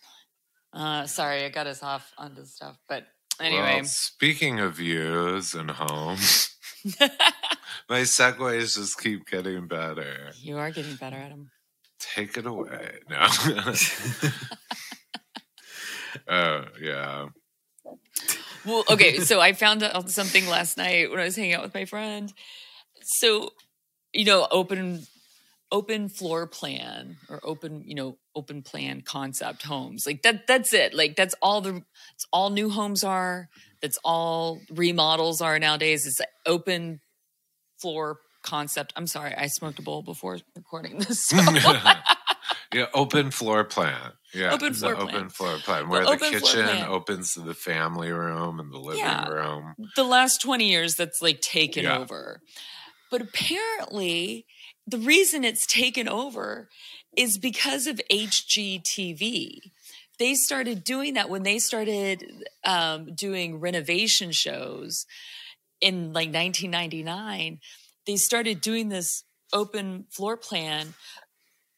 [0.73, 3.07] Uh, sorry, I got us off onto stuff, but
[3.40, 3.77] anyway.
[3.77, 6.57] Well, speaking of views and homes,
[7.88, 10.31] my segues just keep getting better.
[10.40, 11.51] you are getting better at them.
[11.99, 12.99] Take it away.
[13.11, 13.27] No.
[16.29, 17.27] Oh, yeah.
[18.64, 21.75] Well, okay, so I found out something last night when I was hanging out with
[21.75, 22.33] my friend.
[23.03, 23.51] So,
[24.12, 25.07] you know, open
[25.73, 30.05] open floor plan or open, you know, open plan concept homes.
[30.07, 30.95] Like that that's it.
[30.95, 31.83] Like that's all the
[32.15, 33.49] it's all new homes are.
[33.83, 36.07] That's all remodels are nowadays.
[36.07, 37.01] It's open
[37.81, 38.93] floor concept.
[38.97, 41.27] I'm sorry, I smoked a bowl before recording this.
[41.27, 41.37] so-
[42.73, 44.13] yeah, open floor plan.
[44.35, 45.09] Yeah, Open the floor plan.
[45.15, 49.01] Open floor plan, where the floor kitchen opens to the family room and the living
[49.01, 49.29] Yeah.
[49.29, 49.75] room.
[49.97, 51.99] the last 20 years that's like taken Yeah.
[51.99, 52.41] over.
[53.11, 54.47] But apparently,
[54.87, 56.68] the reason it's taken over
[57.16, 59.72] is because of HGTV.
[60.18, 65.07] They started doing that when they started um, doing renovation shows
[65.81, 67.61] in like 1999.
[68.07, 70.94] They started doing this open floor plan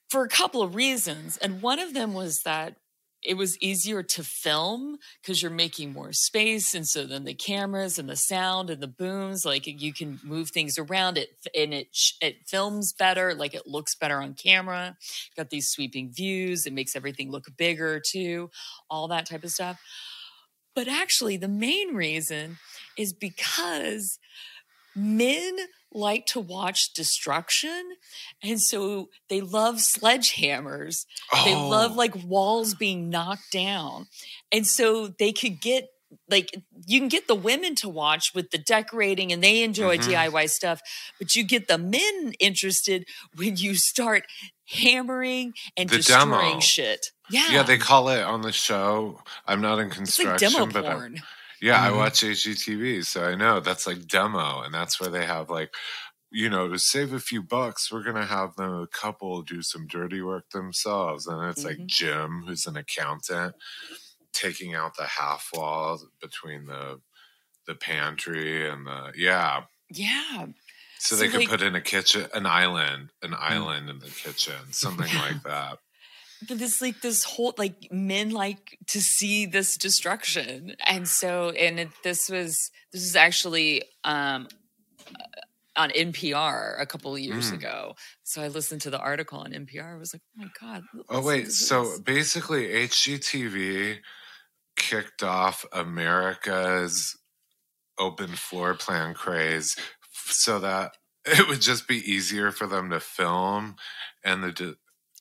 [0.08, 1.36] for a couple of reasons.
[1.38, 2.76] And one of them was that
[3.24, 7.98] it was easier to film because you're making more space and so then the cameras
[7.98, 11.88] and the sound and the booms like you can move things around it and it
[12.20, 14.96] it films better like it looks better on camera
[15.37, 18.48] got these sweeping views it makes everything look bigger too
[18.90, 19.81] all that type of stuff.
[20.74, 22.59] But actually the main reason
[22.96, 24.18] is because
[24.94, 25.57] men
[25.92, 27.92] like to watch destruction
[28.42, 31.07] and so they love sledgehammers
[31.44, 34.07] they Oh, love like walls being knocked down.
[34.53, 35.88] And so they could get
[36.31, 36.55] like
[36.87, 40.05] you can get the women to watch with the decorating and they enjoy Mhm.
[40.31, 40.81] DIY stuff,
[41.18, 44.24] but you get the men interested when you start
[44.70, 46.61] hammering and The destroying demo.
[46.61, 47.07] shit.
[47.31, 47.51] Yeah.
[47.51, 49.20] yeah, they call it on the show.
[49.46, 51.22] I'm not in it's construction, like demo but porn.
[51.60, 51.92] Yeah, I Mhm.
[51.92, 55.74] watch HGTV, so I know that's like demo, and that's where they have like,
[56.30, 59.86] you know, to save a few bucks, we're gonna have them a couple do some
[59.88, 61.86] dirty work themselves, and it's like Mhm.
[61.86, 63.56] Jim, who's an accountant,
[64.32, 67.02] taking out the half wall between the
[67.66, 70.46] the pantry and the yeah, yeah.
[71.00, 74.72] so, So, they could put in a kitchen, an island, an island in the kitchen,
[74.72, 75.78] something like that.
[76.46, 80.74] But it's like this whole like men like to see this destruction.
[80.87, 84.46] And so and it, this was this is actually um
[85.14, 85.24] uh,
[85.77, 87.55] on npr a couple of years Mm.
[87.55, 87.94] ago.
[88.24, 91.22] So i listened to the article on npr i was like oh my god Oh
[91.22, 93.98] wait, so basically HGTV
[94.77, 97.16] kicked off America's
[97.98, 100.92] open floor plan craze f- so that
[101.24, 103.77] it would just be easier for them to film
[104.24, 104.77] and the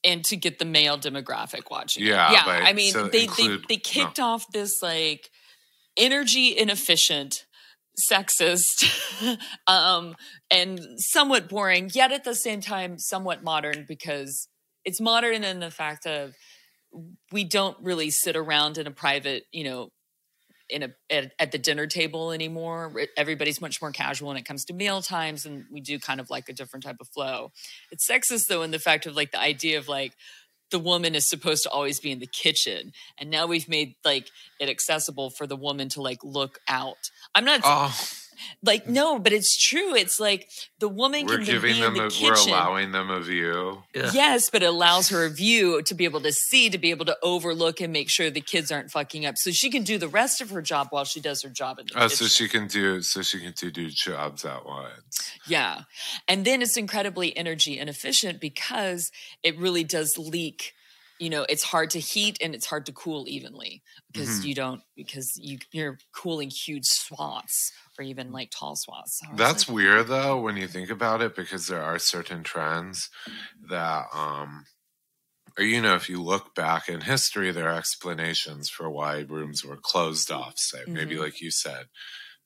[0.07, 2.03] and to get the male demographic watching.
[2.05, 5.29] Yeah, yeah i mean so they, they include- they kicked off this like
[5.97, 7.45] energy inefficient
[8.11, 8.85] sexist
[9.67, 10.15] um
[10.49, 14.47] and somewhat boring yet at the same time somewhat modern because
[14.85, 16.33] it's modern in the fact of
[17.31, 19.89] we don't really sit around in a private you know
[20.69, 22.93] in a at, at the dinner table anymore.
[23.15, 26.29] Everybody's much more casual when it comes to meal times and we do kind of
[26.29, 27.51] like a different type of flow.
[27.91, 30.13] It's sexist though in the fact of like the idea of like
[30.69, 34.27] the woman is supposed to always be in the kitchen and now we've made like
[34.59, 36.97] it accessible for the woman to like look out.
[37.33, 37.97] I'm not Oh,
[38.63, 38.89] Like mm.
[38.89, 39.95] no, but it's true.
[39.95, 41.93] It's like the woman We're can giving be them.
[41.95, 42.27] in the A, kitchen.
[42.27, 43.83] we're allowing them a view.
[43.95, 44.11] Yeah.
[44.13, 47.05] Yes, but it allows her a view to be able to see, to be able
[47.05, 49.35] to overlook and make sure the kids aren't fucking up.
[49.37, 51.87] So she can do the rest of her job while she does her job in
[51.87, 52.17] the Oh, kitchen.
[52.17, 53.01] so she can do.
[53.01, 55.31] So she can do two jobs at once.
[55.47, 55.81] Yeah.
[56.27, 59.11] And then it's incredibly energy inefficient because
[59.43, 60.73] it really does leak.
[61.19, 64.43] You know, it's hard to heat and it's hard to cool evenly because Mhm.
[64.43, 69.19] you don't because you you're cooling huge swaths or even like tall swaths.
[69.19, 73.09] So That's like, weird though when you think about it because there are certain trends
[73.69, 74.65] that um
[75.57, 79.63] or you know if you look back in history there are explanations for why rooms
[79.65, 81.19] were closed off say maybe Mhm.
[81.19, 81.87] like you said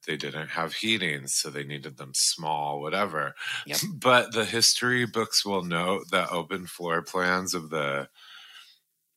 [0.07, 3.81] they didn't have heating so they needed them small whatever Yep.
[3.95, 8.09] but the history books will note that open floor plans of the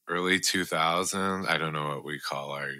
[0.08, 2.70] early 2000s i don't know what we call our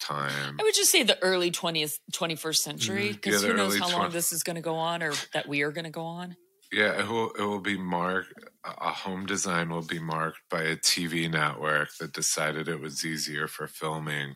[0.00, 3.90] time I would just say the early 20th 21st century because Yeah, who knows how
[3.90, 6.36] long this is going to go on or that we are going to go on.
[6.70, 7.30] Yeah, it will.
[7.30, 8.32] It will be marked.
[8.64, 13.48] A home design will be marked by a TV network that decided it was easier
[13.48, 14.34] for filming,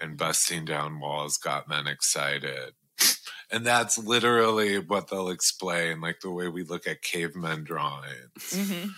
[0.00, 2.72] and busting down walls got men excited.
[3.50, 8.32] And that's literally what they'll explain, like the way we look at cavemen drawings.
[8.38, 8.88] Mm-hmm.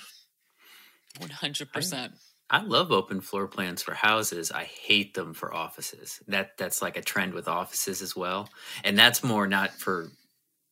[1.24, 2.12] 100%.
[2.48, 4.52] I love open floor plans for houses.
[4.52, 6.20] I hate them for offices.
[6.28, 8.48] That that's like a trend with offices as well.
[8.84, 10.10] And that's more not for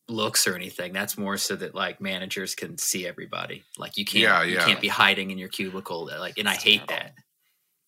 [0.07, 0.93] looks or anything.
[0.93, 3.63] That's more so that like managers can see everybody.
[3.77, 6.05] Like you can't Yeah, you can't be hiding in your cubicle.
[6.05, 7.13] Like and I hate that.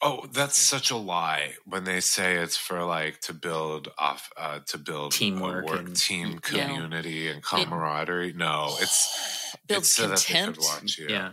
[0.01, 4.59] Oh, that's such a lie when they say it's for like to build off, uh,
[4.67, 6.67] to build a Teamwork work and- team Yeah.
[6.67, 8.33] community and camaraderie.
[8.33, 11.07] No, it's Builds it's so that they could watch you.
[11.09, 11.31] Yeah.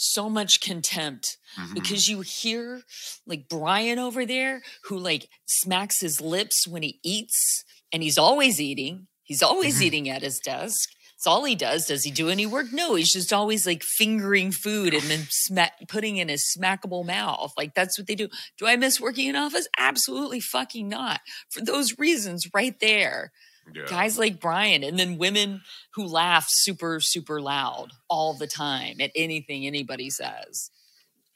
[0.00, 1.74] So much contempt Mhm.
[1.74, 2.82] because you hear
[3.26, 8.60] like Brian over there who like smacks his lips when he eats and he's always
[8.60, 9.08] eating.
[9.24, 9.82] He's always Mhm.
[9.82, 10.88] eating at his desk.
[11.16, 11.86] It's all he does.
[11.86, 12.72] Does he do any work?
[12.72, 17.52] No, he's just always like fingering food and then smack, putting in his smackable mouth.
[17.56, 18.28] Like that's what they do.
[18.56, 19.66] Do I miss working in office?
[19.76, 21.22] Absolutely fucking not.
[21.50, 23.32] For those reasons right there.
[23.74, 23.84] Yeah.
[23.86, 25.62] Guys like Brian and then women
[25.94, 30.70] who laugh super, super loud all the time at anything anybody says.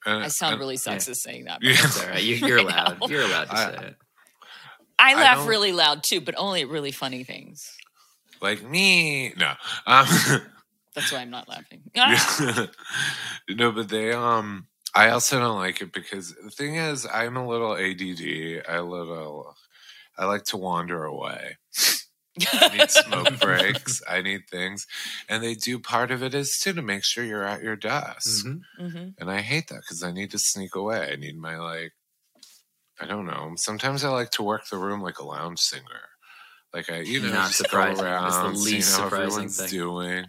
[0.05, 0.97] And- I sound and- really yeah.
[0.97, 1.61] sexist saying that.
[1.61, 1.75] but Yeah.
[1.79, 2.23] It's all right.
[2.23, 3.01] You, you're Right allowed.
[3.01, 3.07] now.
[3.09, 3.97] You're allowed to I- say it.
[4.99, 7.69] I I laugh don't- really loud too, but only at really funny things.
[8.41, 9.33] like me.
[9.37, 9.53] No.
[9.87, 10.07] Um,
[10.95, 11.81] That's why I'm not laughing.
[11.97, 12.69] Ah!
[13.49, 13.55] yeah.
[13.57, 17.47] no, but they um I also don't like it because the thing is I'm a
[17.49, 18.65] little ADD.
[18.69, 19.55] I little
[20.19, 21.57] I like to wander away.
[22.53, 24.01] I need smoke breaks.
[24.09, 24.87] I need things.
[25.29, 28.47] And they do part of it is too to make sure you're at your desk.
[28.47, 28.61] Mhm.
[28.79, 31.11] hmm And I hate that because I need to sneak away.
[31.13, 31.93] I need my like
[33.01, 33.53] I don't know.
[33.57, 36.09] Sometimes I like to work the room like a lounge singer.
[36.73, 37.97] Like I, you know, Not just surprising.
[37.97, 39.69] go That's the around, see least how surprising everyone's thing.
[39.71, 40.25] doing.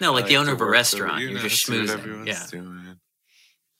[0.00, 1.20] No, like I the to owner of a work the- restaurant.
[1.20, 1.92] you You're know, just see what schmoozing.
[1.92, 2.46] everyone's Yeah.
[2.50, 3.00] doing.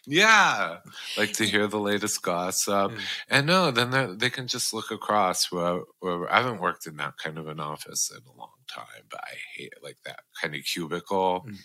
[0.07, 0.79] Yeah,
[1.17, 3.01] like to hear the latest gossip, Yeah.
[3.29, 5.47] and no, then they- they can just look across.
[5.47, 9.07] Whoever, whoever, I haven't worked in that kind of an office in a long time,
[9.11, 11.59] but I hate like that kind of cubicle, Mm.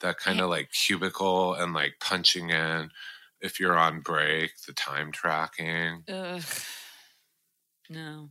[0.00, 2.90] that kind of like cubicle, and like punching in
[3.40, 6.02] if you're on break, the time tracking.
[6.08, 6.42] Ugh.
[7.88, 8.30] No.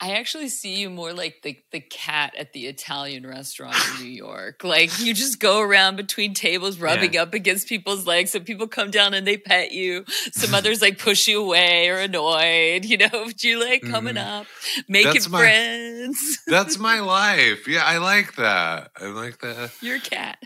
[0.00, 4.10] I actually see you more like the, the cat at the Italian restaurant in New
[4.10, 4.62] York.
[4.64, 8.30] Like you just go around between tables, rubbing up against people's legs.
[8.32, 10.04] So people come down and they pet you.
[10.32, 14.40] Some others like push you away or annoyed, you know, but you like coming Mhm.
[14.40, 14.46] up,
[14.88, 16.38] making That's my- friends.
[16.46, 17.66] That's my life.
[17.68, 18.90] Yeah, I like that.
[19.00, 19.70] I like that.
[19.80, 20.38] You're cat.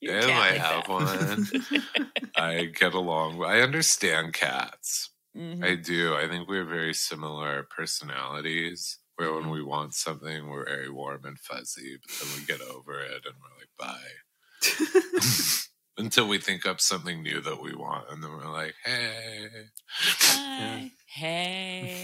[0.00, 1.70] Yeah, cat I like have that.
[1.70, 2.22] one.
[2.36, 3.42] I get along.
[3.42, 5.10] I understand cats.
[5.36, 5.64] Mhm.
[5.64, 6.14] I do.
[6.14, 8.98] I think we have very similar personalities.
[9.16, 9.40] Where Mm-hmm.
[9.48, 13.24] when we want something, we're very warm and fuzzy, but then we get over it
[13.24, 14.14] and we're like, bye.
[15.96, 19.48] Until we think up something new that we want, and then we're like, hey.
[19.88, 20.90] Hi.
[21.06, 21.96] Hey.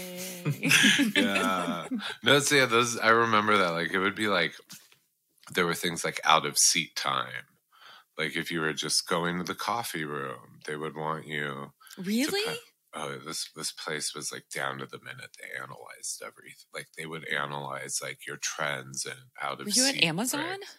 [1.15, 1.87] yeah.
[2.23, 3.71] No, so yeah, those I remember that.
[3.71, 4.53] Like it would be like
[5.53, 7.45] there were things like out of seat time.
[8.17, 12.01] Like if you were just going to the coffee room, they would want you to
[12.01, 12.45] really?
[12.45, 12.55] pen-
[12.93, 16.69] oh this this place was like down to the minute they analyzed everything.
[16.73, 20.41] Like they would analyze like your trends and out of Were you at Amazon?
[20.57, 20.75] breaks.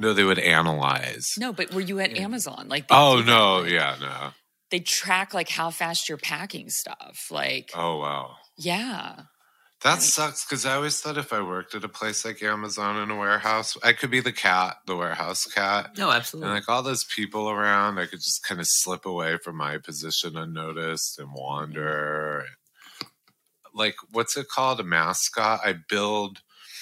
[0.00, 1.26] No, they would analyze.
[1.38, 2.22] No, but were you at Yeah.
[2.22, 2.68] Amazon?
[2.68, 4.30] Like, Oh no, like, yeah, no.
[4.70, 7.26] They track like how fast you're packing stuff.
[7.30, 8.36] Like, Oh wow.
[8.56, 9.22] yeah,
[9.82, 10.02] That Right.
[10.02, 13.16] sucks because I always thought if I worked at a place like Amazon in a
[13.16, 15.96] warehouse, I could be the cat, the warehouse cat.
[15.96, 16.48] No, absolutely.
[16.48, 19.78] And like all those people around, I could just kind of slip away from my
[19.78, 22.44] position unnoticed and wander.
[23.72, 24.80] like what's it called?
[24.80, 25.60] A mascot.
[25.64, 26.40] I build.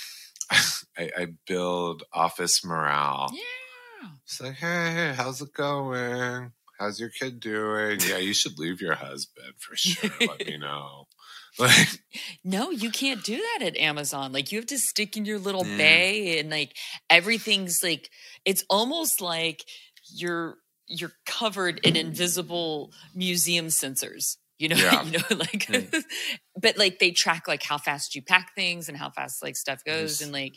[0.50, 3.30] I, I build office morale.
[3.34, 4.08] Yeah.
[4.24, 6.52] It's like, hey, how's it going?
[6.78, 8.00] How's your kid doing?
[8.08, 10.10] Yeah, you should leave your husband for sure.
[10.20, 11.05] Let me know.
[11.58, 11.88] Like,
[12.44, 14.32] No, you can't do that at Amazon.
[14.32, 15.76] Like you have to stick in your little Yeah.
[15.76, 16.76] bay and like
[17.10, 18.10] everything's like
[18.44, 19.64] it's almost like
[20.14, 20.56] you're
[20.88, 24.36] you're covered in invisible museum sensors.
[24.58, 25.02] You know, Yeah.
[25.04, 25.88] you know, like Right.
[25.92, 26.00] Hmm.
[26.60, 29.82] but like they track like how fast you pack things and how fast like stuff
[29.84, 30.22] goes Yes.
[30.22, 30.54] and like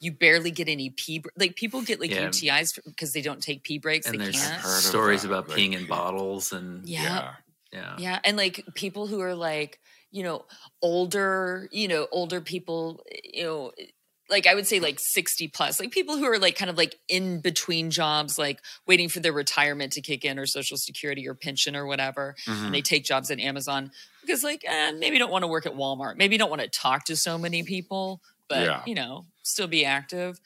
[0.00, 2.28] you barely get any pee br- like people get like Yeah.
[2.28, 4.06] UTIs because they don't take pee breaks.
[4.06, 4.60] and they there's can't.
[4.60, 7.02] heard stories that, about like, peeing in bottles and Yeah.
[7.02, 7.34] yeah.
[7.72, 7.96] yeah.
[7.98, 9.78] Yeah, and like people who are like,
[10.12, 10.44] you know,
[10.82, 13.72] older, you know, older people, you know,
[14.30, 16.98] like I would say like 60 plus, like people who are like kind of like
[17.08, 21.34] in between jobs, like waiting for their retirement to kick in or social security or
[21.34, 22.34] pension or whatever.
[22.46, 22.66] Mhm.
[22.66, 23.90] And they take jobs at Amazon
[24.22, 27.04] because like eh, maybe don't want to work at Walmart, maybe don't want to talk
[27.06, 28.82] to so many people, but Yeah.
[28.86, 30.40] you know, still be active.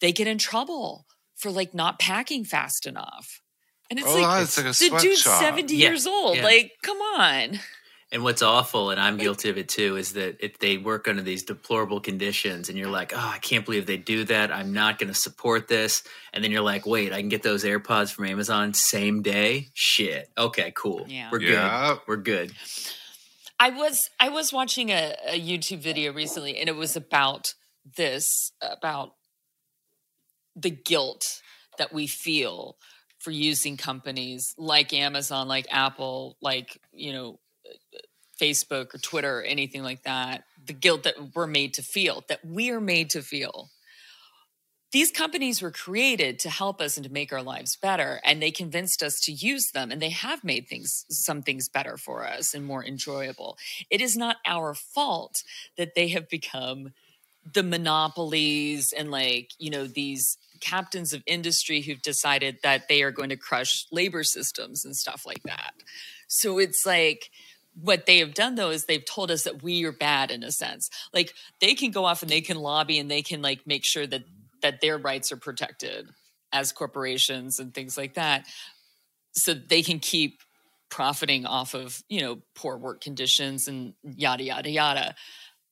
[0.00, 3.42] They get in trouble for like not packing fast enough.
[3.90, 6.36] And it's Oh, like, it's like a the dude's 70 Yeah, years old.
[6.36, 6.44] yeah.
[6.44, 7.58] Like, come on.
[8.12, 11.22] And what's awful, and I'm guilty of it too, is that if they work under
[11.22, 14.50] these deplorable conditions, and you're like, "Oh, I can't believe they do that.
[14.50, 17.62] I'm not going to support this." And then you're like, "Wait, I can get those
[17.62, 20.28] AirPods from Amazon same day." Shit.
[20.36, 21.04] Okay, cool.
[21.08, 21.28] Yeah.
[21.30, 21.94] We're Yeah.
[21.94, 22.00] good.
[22.08, 22.52] We're good.
[23.60, 27.54] I was I was watching a, a YouTube video recently, and it was about
[27.96, 29.14] this about
[30.56, 31.42] the guilt
[31.78, 32.76] that we feel
[33.20, 37.38] for using companies like Amazon, like Apple, like you know
[38.40, 40.44] Facebook or Twitter or anything like that.
[40.64, 43.70] The guilt that we're made to feel, that we are made to feel.
[44.92, 48.50] These companies were created to help us and to make our lives better, and they
[48.50, 52.54] convinced us to use them, and they have made things, some things better for us
[52.54, 53.56] and more enjoyable.
[53.88, 55.44] It is not our fault
[55.76, 56.92] that they have become
[57.54, 63.12] the monopolies and, like, you know, these captains of industry who've decided that they are
[63.12, 65.72] going to crush labor systems and stuff like that.
[66.26, 67.30] So it's like,
[67.74, 70.50] what they have done though is they've told us that we are bad in a
[70.52, 70.90] sense.
[71.12, 74.06] Like they can go off and they can lobby and they can like make sure
[74.06, 74.24] that
[74.62, 76.08] that their rights are protected
[76.52, 78.46] as corporations and things like that.
[79.32, 80.40] So they can keep
[80.90, 85.14] profiting off of, you know, poor work conditions and yada yada yada.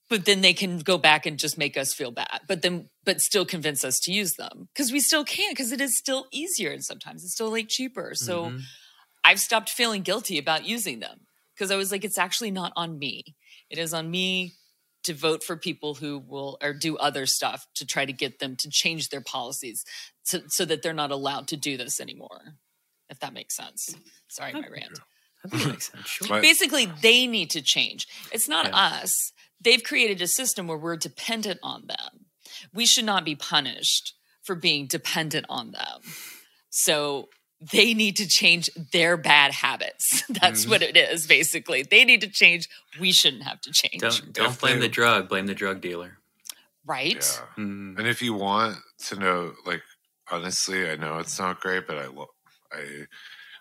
[0.09, 2.41] But then they can go back and just make us feel bad.
[2.47, 4.69] But then but still convince us to use them.
[4.73, 8.15] Because we still can't because it is still easier and sometimes it's still like cheaper.
[8.15, 8.63] So Mhm.
[9.25, 11.27] I've stopped feeling guilty about using them
[11.59, 13.35] because I was like, it's actually not on me.
[13.69, 14.53] It is on me
[15.05, 18.57] to vote for people who will or do other stuff to try to get them
[18.57, 19.85] to change their policies
[20.23, 22.55] so, so that they're not allowed to do this anymore.
[23.09, 23.97] If that makes sense.
[24.29, 25.01] Sorry, my rant.
[25.51, 26.07] I makes sense.
[26.07, 26.41] Sure.
[26.41, 28.07] Basically, they need to change.
[28.33, 28.77] It's not Yeah.
[28.77, 29.33] us.
[29.61, 32.27] They've created a system where we're dependent on them.
[32.73, 36.01] We should not be punished for being dependent on them.
[36.71, 37.29] So
[37.61, 40.23] they need to change their bad habits.
[40.29, 40.71] That's Mhm.
[40.71, 41.83] what it is, basically.
[41.83, 42.69] They need to change.
[43.01, 44.01] We shouldn't have to change.
[44.01, 45.29] Don't don't blame they- the drug.
[45.29, 46.19] Blame the drug dealer.
[46.87, 47.15] right?
[47.57, 47.63] Yeah.
[47.65, 47.99] Mm.
[47.99, 49.83] And if you want to know, like,
[50.31, 52.29] honestly, I know it's not great, but I love,
[52.73, 53.07] I,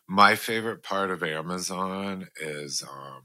[0.08, 3.24] my favorite part of Amazon is um,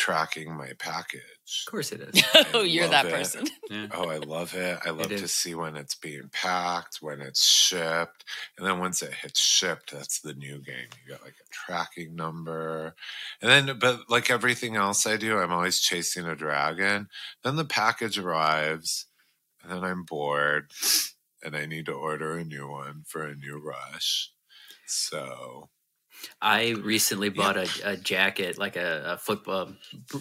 [0.00, 1.20] tracking my package.
[1.66, 2.24] Of course it is.
[2.54, 3.12] oh, you're that it.
[3.12, 3.46] person.
[3.68, 3.86] Yeah.
[3.92, 4.78] Oh, I love it.
[4.84, 5.32] I love to is.
[5.32, 8.24] see when it's being packed, when it's shipped.
[8.56, 10.88] And then once it hits shipped, that's the new game.
[11.04, 12.94] You got like a tracking number.
[13.42, 17.08] And then, but like everything else I do, I'm always chasing a dragon.
[17.44, 19.06] Then the package arrives,
[19.62, 20.70] and then I'm bored,
[21.44, 24.30] and I need to order a new one for a new rush.
[24.86, 25.68] So,
[26.42, 29.72] I recently bought a, a jacket, like a, a football,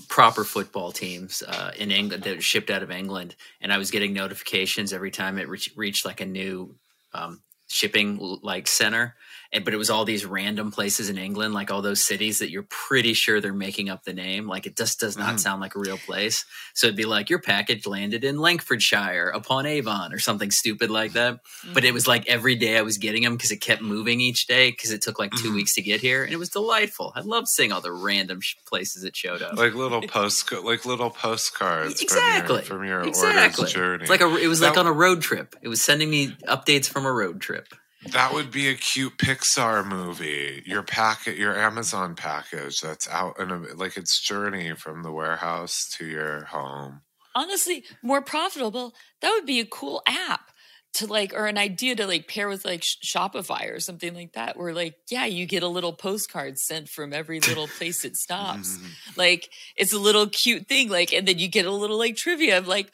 [0.08, 3.92] proper football teams uh, in England that was shipped out of England, and I was
[3.92, 6.76] getting notifications every time it reach, reached like a new
[7.14, 9.16] um, shipping like center,
[9.52, 12.52] and but it was all these random places in England, like all those cities that
[12.52, 14.48] you're pretty sure they're making up the name.
[14.48, 15.40] Like it just does not Mhm.
[15.40, 16.46] sound like a real place.
[16.76, 21.14] So it'd be like your package landed in Langfordshire upon Avon or something stupid like
[21.14, 21.40] that.
[21.74, 24.46] But it was like every day I was getting them because it kept moving each
[24.48, 25.56] day because it took like 2 Mhm.
[25.56, 27.12] weeks to get here, and it was delightful.
[27.16, 29.58] I loved seeing all the random sh- places it showed up.
[29.58, 33.68] like little post, like little postcards exactly, from your, from your exactly.
[33.72, 34.02] journey.
[34.04, 35.56] It's like a, it was like on a road trip.
[35.62, 37.68] It was sending me updates from a road trip.
[38.08, 40.64] That would be a cute Pixar movie.
[40.66, 46.06] Your packet, your Amazon package that's out in like its journey from the warehouse to
[46.06, 47.02] your home.
[47.36, 48.94] Honestly, more profitable.
[49.22, 50.52] That would be a cool app
[50.94, 54.58] to like or an idea to like pair with like Shopify or something like that
[54.58, 58.16] where like yeah you get a little postcard sent from every little place it mm-hmm,
[58.16, 58.88] stops mm-hmm.
[59.16, 62.58] like it's a little cute thing like and then you get a little like trivia
[62.58, 62.94] of like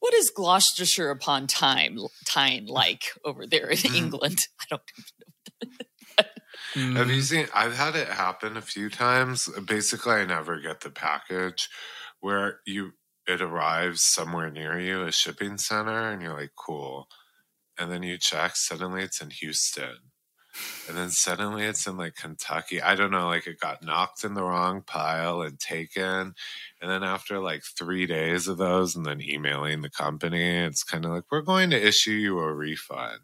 [0.00, 3.96] what is Gloucestershire upon time Tyne like over there in mm-hmm.
[3.96, 5.04] England I don't know
[6.74, 7.22] Have you Mhm.
[7.22, 7.48] seen?
[7.54, 9.46] I've had it happen a few times.
[9.66, 11.68] Basically, I never get the package
[12.20, 12.94] where you
[13.26, 17.08] it arrives somewhere near you, a shipping center, and you're like, cool.
[17.78, 20.10] And then you check, suddenly it's in Houston.
[20.86, 22.82] And then suddenly it's in like Kentucky.
[22.82, 26.34] I don't know, like it got knocked in the wrong pile and taken.
[26.80, 31.06] And then after like three days of those and then emailing the company, it's kind
[31.06, 33.20] of like, we're going to issue you a refund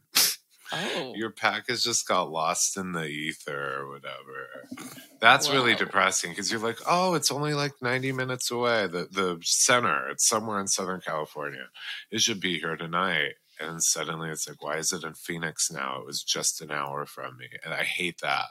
[0.72, 4.92] oh your package just got lost in the ether or whatever.
[5.20, 8.86] That's really depressing because you're like, oh, it's only like 90 minutes away.
[8.86, 11.68] The the center, it's somewhere in Southern California.
[12.10, 13.34] It should be here tonight.
[13.60, 15.98] And suddenly it's like, why is it in Phoenix now?
[16.00, 17.46] It was just an hour from me.
[17.64, 18.46] And I hate that.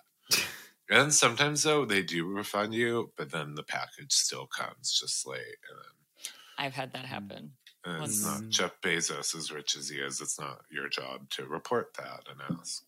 [0.90, 5.40] and sometimes though they do refund you, but then the package still comes just late.
[5.40, 7.10] And then I've had that mm.
[7.10, 7.52] happen
[7.88, 11.30] and it's Once- not Jeff Bezos, as rich as he is, it's not your job
[11.32, 12.84] to report that and ask.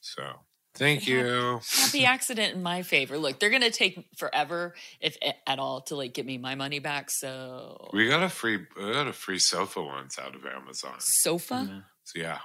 [0.00, 0.22] So
[0.80, 1.60] thank you.
[1.70, 3.16] happy accident in my favor.
[3.18, 5.16] Look, they're gonna take forever, if
[5.46, 7.10] at all, to like get me my money back.
[7.10, 10.96] So We got a free we got a free sofa once out of Amazon.
[10.98, 11.66] sofa.
[11.70, 11.80] Yeah.
[12.04, 12.38] So yeah.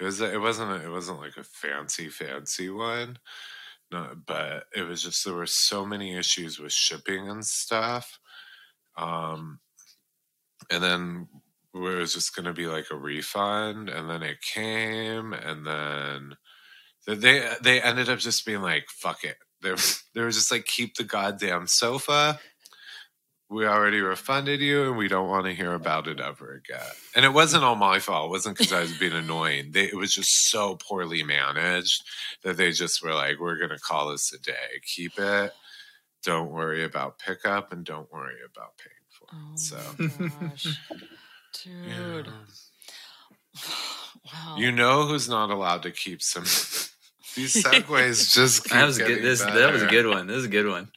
[0.00, 3.18] It was it wasn't a, it wasn't like a fancy fancy one.
[3.90, 8.18] No, but it was just there were so many issues with shipping and stuff.
[8.96, 9.60] Um
[10.70, 11.28] and then
[11.74, 16.28] it was just going to be like a refund and then it came and then
[16.28, 16.38] th-
[17.06, 19.74] they they ended up just being like fuck it they,
[20.14, 22.38] they were just like keep the goddamn sofa
[23.50, 26.80] we already refunded you and we don't want to hear about it ever again
[27.14, 29.96] and it wasn't all my fault it wasn't because i was being annoying they, it
[29.96, 32.02] was just so poorly managed
[32.42, 35.52] that they just were like we're going to call this a day keep it
[36.22, 39.76] don't worry about pickup and don't worry about paying for it Oh so
[40.40, 40.80] gosh,
[41.64, 42.26] dude!
[42.26, 42.32] yeah.
[44.24, 44.56] Wow.
[44.56, 46.44] You know who's not allowed to keep some.
[47.34, 49.22] These segues just That was good.
[49.22, 50.26] This that was a good one.
[50.26, 50.90] This is a good one.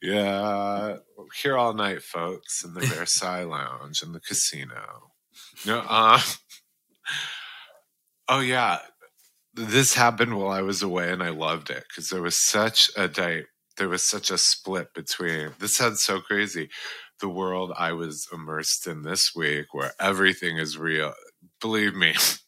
[0.00, 0.98] Yeah,
[1.42, 5.10] here all night, folks, in the Versailles Lounge in the casino.
[5.66, 6.20] No, uh,
[8.28, 8.78] oh yeah,
[9.54, 13.08] this happened while I was away, and I loved it because there was such a
[13.08, 13.44] di-
[13.76, 15.50] there was such a split between.
[15.58, 16.68] This sounds so crazy.
[17.20, 21.14] The world I was immersed in this week, where everything is real.
[21.60, 22.14] Believe me,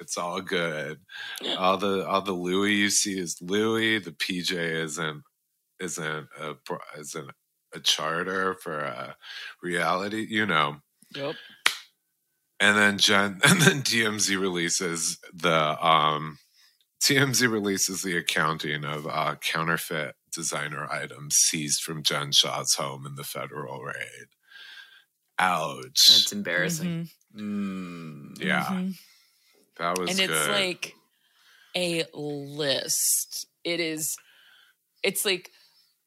[0.00, 1.00] it's all good.
[1.58, 3.98] All the all the Louis you see is Louis.
[3.98, 5.22] The PJ isn't
[5.80, 6.54] isn't a
[6.98, 7.30] isn't
[7.74, 9.16] a charter for a
[9.62, 10.26] reality.
[10.28, 10.76] You know.
[11.14, 11.36] Yep.
[12.60, 16.38] and then Jen and then TMZ releases the um
[17.02, 23.14] TMZ releases the accounting of uh counterfeit designer items seized from Jen Shah's home in
[23.14, 24.26] the federal raid.
[25.38, 25.82] Ouch.
[26.08, 27.08] That's embarrassing.
[27.36, 28.42] Mhm, Mm.
[28.44, 28.98] yeah, mhm.
[29.78, 30.94] That was and it's like
[31.76, 33.46] a list.
[33.64, 34.16] It is.
[35.02, 35.50] It's like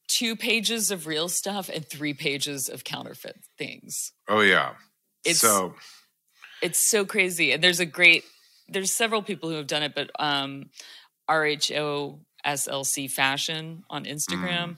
[0.07, 4.11] two pages of real stuff and three pages of counterfeit things.
[4.27, 4.73] oh yeah.
[5.23, 5.75] It's so
[6.61, 8.23] it's so crazy and there's a great
[8.69, 10.69] there's several people who have done it but um
[11.29, 14.77] rhoslc fashion on instagram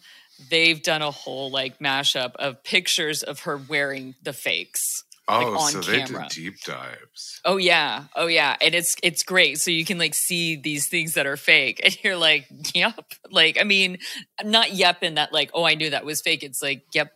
[0.50, 5.72] they've done a whole like mashup of pictures of her wearing the fakes oh on
[5.72, 6.28] so they camera.
[6.30, 7.40] did deep dives.
[7.46, 8.06] oh yeah.
[8.16, 8.56] Oh yeah.
[8.60, 9.58] And it's it's great.
[9.60, 13.58] So you can like see these things that are fake and you're like yep like
[13.60, 13.98] i mean
[14.44, 16.44] not yep in that like oh i knew that was fake.
[16.44, 17.14] It's like yep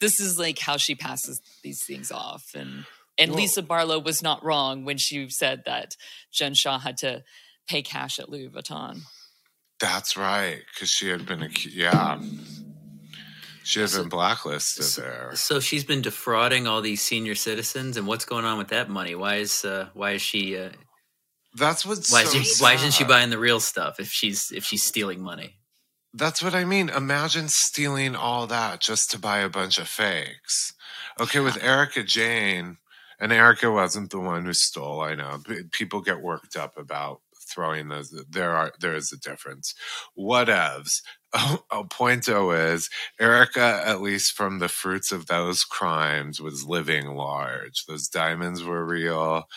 [0.00, 2.44] this is like how she passes these things off.
[2.54, 2.84] And
[3.18, 5.96] and lisa barlow was not wrong when she said that
[6.32, 7.22] jen shah had to
[7.68, 9.00] pay cash at louis vuitton.
[9.80, 12.20] That's right, because she had been acu- yeah.
[13.64, 15.30] She So- been blacklisted so- there.
[15.34, 19.14] So she's been defrauding all these senior citizens, and what's going on with that money?
[19.14, 20.70] Why is uh, why is she uh,
[21.54, 24.52] That's what's why so is she, why isn't she buying the real stuff if she's
[24.52, 25.56] if she's stealing money?
[26.12, 26.90] That's what I mean.
[26.90, 30.74] Imagine stealing all that just to buy a bunch of fakes.
[31.18, 32.76] Okay, with Erika Jayne,
[33.18, 35.00] and Erika wasn't the one who stole.
[35.00, 35.40] I know
[35.72, 37.20] people get worked up about
[37.54, 38.14] throwing those.
[38.28, 39.74] There are there is a difference.
[40.18, 41.00] Whatevs.
[41.72, 42.88] A pointo is
[43.18, 47.86] Erika, at least from the fruits of those crimes, was living large.
[47.88, 49.48] Those diamonds were real.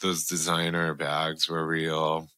[0.00, 2.28] Those designer bags were real.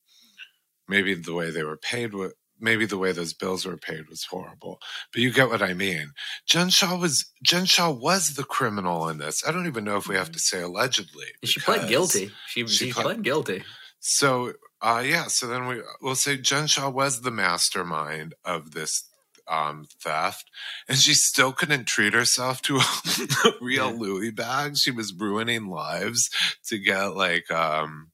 [0.89, 2.15] Maybe the way they were paid
[2.61, 4.79] maybe the way those bills were paid was horrible,
[5.13, 6.13] but you get what I mean.
[6.47, 9.43] Jen Shah was Jen Shah was the criminal in this.
[9.47, 10.35] I don't even know if we have mm-hmm.
[10.35, 11.27] to say allegedly.
[11.45, 12.31] She pled guilty.
[12.47, 13.65] She, she she pled- pled guilty.
[14.01, 19.05] So uh yeah, so then we we'll say Jen Shah was the mastermind of this
[19.49, 20.49] um theft
[20.89, 22.83] and she still couldn't treat herself to a
[23.61, 24.77] real Louis bag.
[24.77, 26.31] She was ruining lives
[26.67, 28.11] to get like um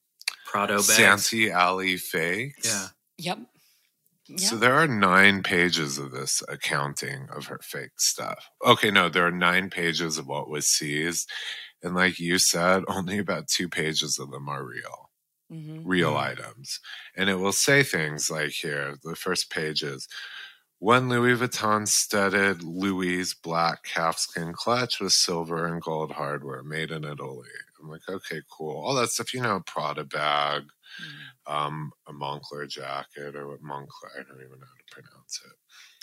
[0.47, 0.87] Prado bags.
[0.87, 2.67] Santee Alley fakes.
[2.67, 2.89] Yeah.
[3.19, 3.39] Yep.
[4.29, 4.49] Yeah.
[4.49, 8.51] So there are nine pages of this accounting of her fake stuff.
[8.65, 11.31] Okay, no, there are nine pages of what was seized.
[11.83, 15.06] And like you said, only about two pages of them are real,
[15.51, 15.91] Mhm.
[15.91, 16.17] real Mhm.
[16.17, 16.81] items.
[17.17, 20.07] And it will say things like here, the first page is
[20.79, 27.05] one Louis Vuitton studded Louis black calfskin clutch with silver and gold hardware made in
[27.05, 27.49] Italy.
[27.81, 28.77] I'm like, okay, cool.
[28.85, 30.65] All that stuff, you know, Prada bag,
[30.99, 31.37] Mhm.
[31.47, 35.53] um, a Moncler jacket or what Moncler, I don't even know how to pronounce it.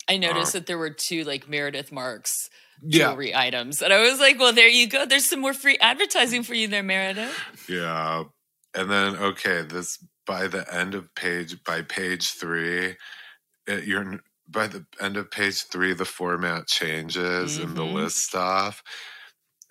[0.08, 2.50] I noticed Uh, that there were two like Meredith Marks
[2.82, 5.06] Yeah, jewelry items, and I was like, "Well, there you go.
[5.06, 8.24] There's some more free advertising for you there, Meredith." yeah.
[8.76, 12.96] And then okay, this by the end of page by page three,
[13.68, 17.94] it, you're by the end of page three, the format changes and the Mhm.
[17.94, 18.84] list stuff.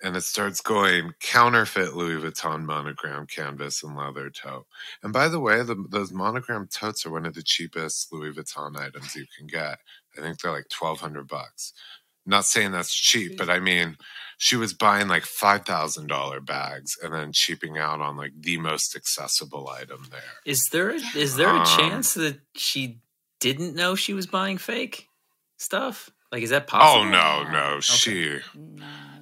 [0.03, 4.67] And it starts going counterfeit Louis Vuitton monogram canvas and leather tote.
[5.03, 8.77] And by the way, the, those monogram totes are one of the cheapest Louis Vuitton
[8.77, 9.79] items you can get.
[10.17, 11.73] I think they're like twelve hundred bucks.
[12.25, 13.97] Not saying that's cheap, but I mean,
[14.45, 18.57] she was buying like five thousand dollar bags and then cheaping out on like the
[18.57, 20.35] most accessible item there.
[20.43, 22.99] Is there is there a Um, chance that she
[23.39, 25.07] didn't know she was buying fake
[25.57, 26.09] stuff?
[26.29, 27.03] Like, is that possible?
[27.05, 27.81] Oh no, no, Okay.
[27.81, 28.39] she.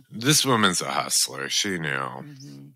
[0.09, 1.49] This woman's a hustler.
[1.49, 1.89] She knew.
[2.26, 2.72] Mhm.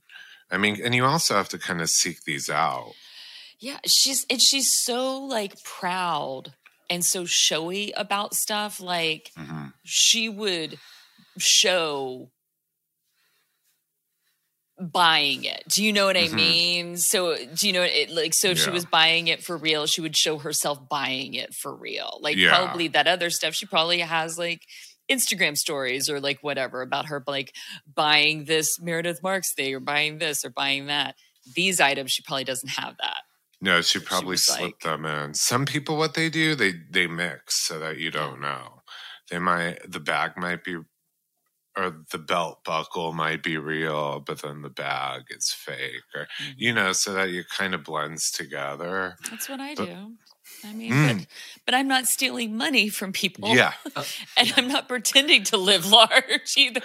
[0.52, 2.94] I mean, and you also have to kind of seek these out.
[3.60, 6.54] Yeah, she's and she's so like proud
[6.92, 8.80] and so showy about stuff.
[8.80, 9.74] Like Mhm.
[9.84, 10.78] she would
[11.40, 12.30] show
[14.80, 15.64] buying it.
[15.70, 16.32] Do you know what Mhm.
[16.34, 16.98] I mean?
[16.98, 20.02] So do you know it like so if she was buying it for real, she
[20.02, 22.20] would show herself buying it for real.
[22.22, 22.50] Like Yeah.
[22.56, 24.62] probably that other stuff she probably has like
[25.10, 27.54] Instagram stories or like whatever about her like
[27.94, 31.16] buying this Meredith Marks thing or buying this or buying that.
[31.54, 33.22] These items she probably doesn't have that.
[33.62, 35.34] No, she probably was slipped like- them in.
[35.36, 38.82] Some people, what they do, they they mix so that you don't know.
[39.30, 40.78] They might the bag might be,
[41.78, 46.74] or the belt buckle might be real, but then the bag is fake, or you
[46.74, 49.16] know, so that it kind of blends together.
[49.30, 50.12] That's what I But- do.
[50.64, 51.18] I mean, Mm.
[51.18, 51.28] but,
[51.66, 53.54] but I'm not stealing money from people.
[53.56, 53.74] Yeah,
[54.38, 56.82] And I'm not pretending to live large either.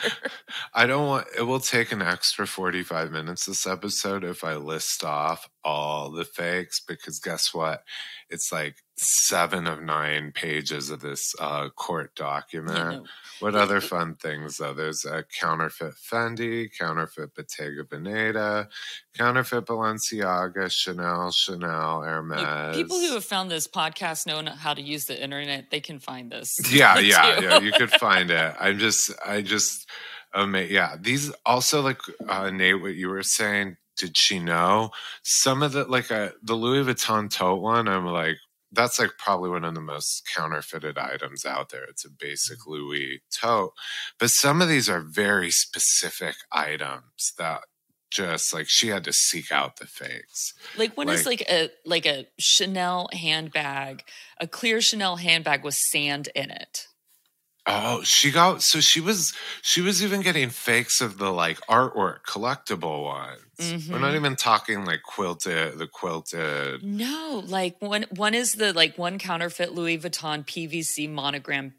[0.75, 1.27] I don't want.
[1.39, 6.25] It will take an extra forty-five minutes this episode if I list off all the
[6.25, 7.83] fakes because guess what?
[8.29, 12.77] It's like seven of nine pages of this uh, court document.
[12.79, 13.05] Yeah, no.
[13.41, 14.75] What Yeah, other fun things though?
[14.75, 18.69] There's a counterfeit Fendi, counterfeit Bottega Veneta,
[19.17, 22.77] counterfeit Balenciaga, Chanel, Chanel, Hermes.
[22.77, 25.71] people who have found this podcast know how to use the internet.
[25.71, 26.57] They can find this.
[26.73, 27.59] yeah, yeah, yeah.
[27.61, 28.55] You could find it.
[28.61, 29.89] I'm just, I just,
[30.35, 30.97] um, yeah.
[31.01, 31.99] These also like
[32.29, 33.77] uh, Nate, what you were saying.
[33.97, 34.91] Did she know
[35.23, 37.89] some of the like uh, the Louis Vuitton tote one?
[37.89, 38.37] I'm like,
[38.73, 41.85] that's like probably one of the most counterfeited items out there.
[41.85, 43.73] It's a basic Louis tote,
[44.19, 47.63] but some of these are very specific items that
[48.11, 50.55] just like she had to seek out the fakes.
[50.77, 54.05] Like when is Like- like a like a Chanel handbag,
[54.41, 56.87] a clear Chanel handbag with sand in it.
[57.67, 59.33] Oh, she got so she was
[59.63, 63.05] she was even getting fakes of the like artwork collectible
[63.61, 63.89] ones.
[63.89, 64.17] We're not Mhm.
[64.17, 66.83] even talking like quilted the quilted.
[66.83, 71.75] No, like one one is the like one counterfeit Louis Vuitton PVC monogram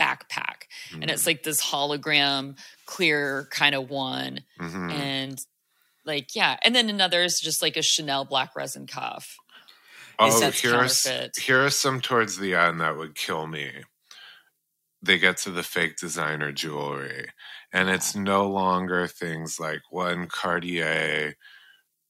[0.00, 0.64] backpack.
[0.92, 4.40] And it's like this hologram clear kind of one.
[4.60, 4.90] Mhm.
[4.92, 5.46] And
[6.04, 6.56] like, yeah.
[6.62, 9.36] And then another is just like a Chanel black resin cuff.
[10.18, 11.06] Oh, that's here's
[11.36, 13.70] here are some towards the end that would kill me.
[15.02, 17.28] They get to the fake designer jewelry,
[17.72, 21.34] and it's no longer things like one Cartier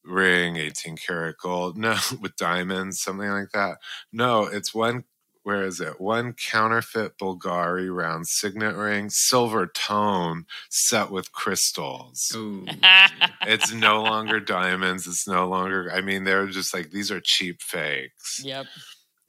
[0.05, 3.78] ring, 18 karat gold, no, with diamonds, something like that.
[4.12, 5.05] No, it's one,
[5.43, 6.01] where is it?
[6.01, 12.28] One counterfeit Bulgari round signet ring, silver tone set with crystals.
[13.43, 15.07] It's no longer diamonds.
[15.07, 18.40] It's no longer, I mean, they're just like, these are cheap fakes.
[18.45, 18.66] Yep.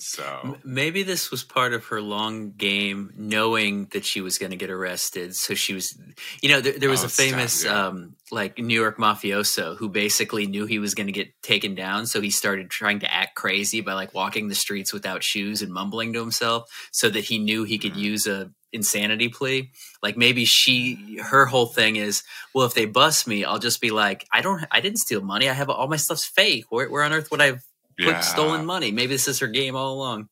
[0.04, 4.58] So Maybe this was part of her long game, knowing that she was going to
[4.58, 5.36] get arrested.
[5.36, 5.97] So she was,
[6.41, 7.88] you know, there, there was Oh, a famous, sad, yeah.
[7.88, 12.06] um, like New York mafioso who basically knew he was going to get taken down.
[12.06, 15.72] So he started trying to act crazy by like walking the streets without shoes and
[15.72, 17.97] mumbling to himself so that he knew he could Mhm.
[18.12, 19.72] use a insanity plea.
[20.01, 22.24] Like maybe she, her whole thing is,
[22.54, 25.47] well, if they bust me, I'll just be like, I don't, I didn't steal money.
[25.47, 26.66] I have all my stuff's fake.
[26.70, 27.62] Where, where on earth would I have
[27.98, 28.91] put yeah, stolen money?
[28.91, 30.30] Maybe this is her game all along.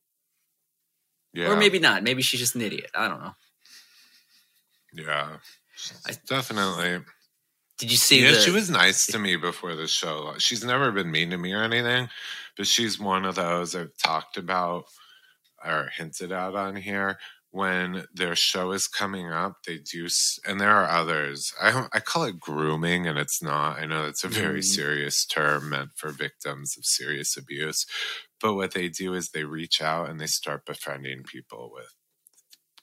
[1.32, 2.02] yeah, Or maybe not.
[2.02, 2.90] Maybe she's just an idiot.
[2.94, 3.32] I don't know.
[4.94, 5.36] yeah,
[6.06, 7.04] I- definitely.
[7.78, 8.40] Did you see yeah, the?
[8.40, 10.34] she was nice to me before the show.
[10.38, 12.08] She's never been mean to me or anything,
[12.56, 14.84] but she's one of those I've talked about
[15.64, 17.18] or hinted at on here.
[17.52, 20.08] When their show is coming up, they do,
[20.46, 21.52] and there are others.
[21.60, 23.78] I I call it grooming, and it's not.
[23.78, 24.64] I know it's a very Mm.
[24.64, 27.86] serious term meant for victims of serious abuse,
[28.40, 31.94] but what they do is they reach out and they start befriending people with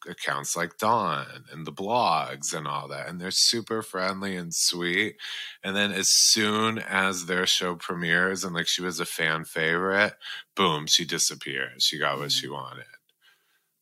[0.08, 3.08] accounts like Dawn and the blogs and all that.
[3.10, 5.18] And they're super friendly and sweet.
[5.64, 10.14] And then as soon as their show premieres and like she was a fan favorite,
[10.56, 11.84] boom, she disappears.
[11.84, 12.86] She got what she wanted.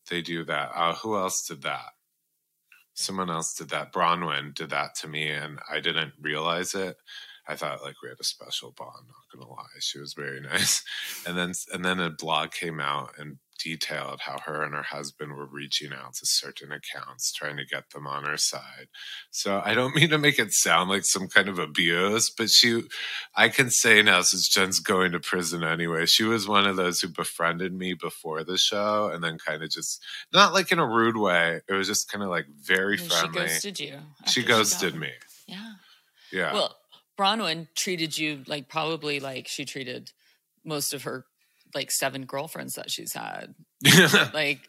[0.09, 0.71] They do that.
[0.73, 1.93] Uh, who else did that?
[2.93, 3.93] Someone else did that.
[3.93, 6.97] Bronwyn did that to me and I didn't realize it.
[7.47, 9.65] I thought like we had a special bond, not gonna lie.
[9.79, 10.83] She was very nice.
[11.25, 15.35] And then and then a blog came out and detailed how her and her husband
[15.35, 18.87] were reaching out to certain accounts trying to get them on her side.
[19.31, 22.83] So I don't mean to make it sound like some kind of abuse, but she
[23.35, 26.99] I can say now since Jen's going to prison anyway, she was one of those
[26.99, 30.87] who befriended me before the show and then kind of just not like in a
[30.87, 31.61] rude way.
[31.67, 33.47] It was just kind of like very friendly.
[33.47, 33.95] She ghosted you.
[34.27, 35.01] She ghosted home.
[35.01, 35.11] me.
[35.47, 35.73] Yeah.
[36.31, 36.53] Yeah.
[36.53, 36.76] Well,
[37.17, 40.11] Bronwyn treated you like probably like she treated
[40.63, 41.25] most of her
[41.75, 43.53] like seven girlfriends that she's had.
[44.33, 44.61] Like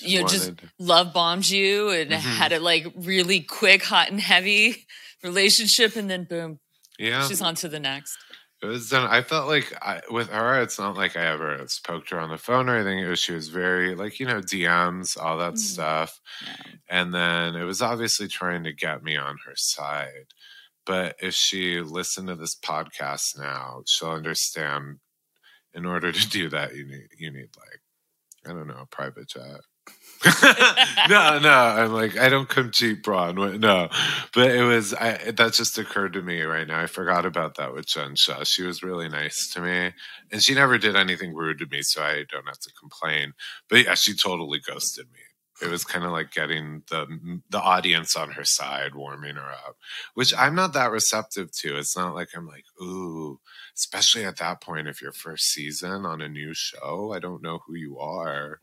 [0.00, 2.18] you know, just love bombed you and Mhm.
[2.20, 4.86] had a like really quick, hot and heavy
[5.22, 6.58] relationship, and then boom,
[6.98, 7.26] yeah.
[7.28, 8.16] she's on to the next.
[8.62, 9.06] It was done.
[9.08, 12.30] I felt like I, with her, it's not like I ever spoke to her on
[12.30, 12.98] the phone or anything.
[12.98, 15.58] It was she was very like you know DMs, all that Mhm.
[15.58, 16.56] stuff, Yeah.
[16.88, 20.26] and then it was obviously trying to get me on her side.
[20.86, 24.98] But if she listened to this podcast now, she'll understand.
[25.74, 27.80] In order to do that, you need you need like
[28.46, 29.60] I don't know a private jet.
[31.10, 33.60] no, no, I'm like I don't come cheap, Braun.
[33.60, 33.88] No,
[34.32, 36.80] but it was I that just occurred to me right now.
[36.80, 38.44] I forgot about that with Jen Shah.
[38.44, 39.92] She was really nice to me,
[40.32, 43.34] and she never did anything rude to me, so I don't have to complain.
[43.68, 45.20] But yeah, she totally ghosted me.
[45.62, 49.76] It was kind of like getting the the audience on her side, warming her up,
[50.14, 51.76] which I'm not that receptive to.
[51.78, 53.38] It's not like I'm like, ooh,
[53.76, 57.60] especially at that point, if your first season on a new show, I don't know
[57.66, 58.60] who you are,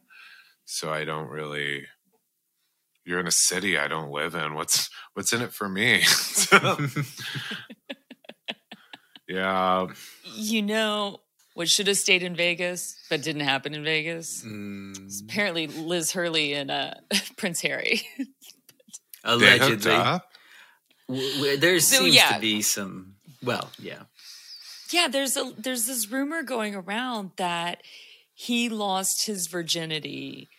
[0.65, 1.85] so I don't really.
[3.03, 4.53] You're in a city I don't live in.
[4.53, 6.03] What's what's in it for me?
[9.27, 9.87] Yeah,
[10.23, 11.21] You know
[11.53, 14.43] what should have stayed in Vegas but didn't happen in Vegas?
[14.45, 16.93] Mm, Apparently, Liz Hurley and uh,
[17.37, 18.01] Prince Harry.
[19.23, 20.27] allegedly, up.
[21.07, 22.33] W- w- there So, seems yeah.
[22.33, 23.15] to be some.
[23.43, 24.03] Well, yeah.
[24.91, 27.81] Yeah, there's a there's this rumor going around that
[28.33, 30.49] he lost his virginity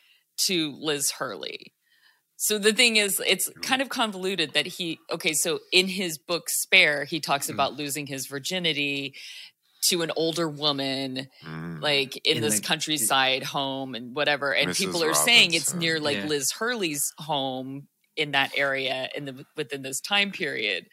[0.47, 1.73] to Liz Hurley.
[2.37, 5.33] So the thing is, it's kind of convoluted that he okay.
[5.35, 7.55] So in his book Spare, he talks Mm.
[7.55, 9.15] about losing his virginity
[9.89, 11.81] to an older woman, Mm.
[11.83, 14.53] like in, In this the- countryside home and whatever.
[14.55, 14.79] And Mrs.
[14.79, 16.27] people are saying it's near like Yeah.
[16.27, 20.87] Liz Hurley's home in that area in the within this time period.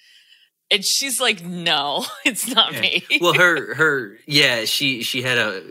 [0.71, 2.81] And she's like, "No, it's not Yeah.
[2.81, 5.63] me." well her her yeah she she had a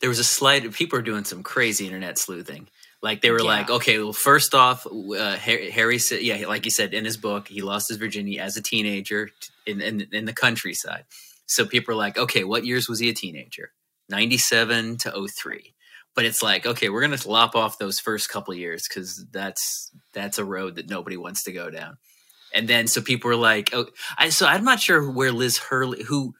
[0.00, 2.68] there was a slight people are doing some crazy internet sleuthing
[3.02, 3.46] like they were Yeah.
[3.56, 7.16] like okay well first off uh, harry, harry said yeah like you said in his
[7.16, 9.30] book he lost his virginity as a teenager
[9.66, 11.04] in, in in the countryside
[11.46, 13.72] so people are like okay what years was he a teenager
[14.08, 15.74] 97 to 03
[16.14, 20.38] but it's like okay we're gonna lop off those first couple years because that's that's
[20.38, 21.96] a road that nobody wants to go down
[22.54, 23.86] and then so people were like oh
[24.18, 26.34] I, so i'm not sure where liz hurley who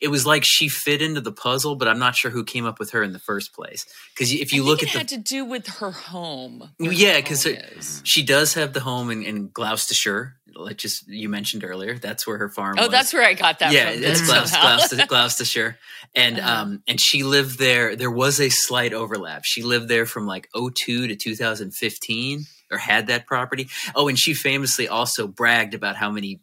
[0.00, 2.78] it was like she fit into the puzzle but i'm not sure who came up
[2.78, 3.84] with her in the first place
[4.14, 6.70] because if you look at it the had to do with her home.
[6.78, 8.00] Yeah, her 'cause home it- is.
[8.04, 12.36] she does have the home in, in gloucestershire like just you mentioned earlier that's where
[12.38, 12.90] her farm Oh, was.
[12.90, 14.02] that's where I got that yeah from.
[14.04, 14.58] it's then Gloucester.
[14.60, 15.78] Gloucester, gloucestershire
[16.14, 16.62] and Uh-huh.
[16.62, 20.48] um and she lived there there was a slight overlap she lived there from like
[20.54, 26.10] 02 to 2015 or had that property oh and she famously also bragged about how
[26.10, 26.40] many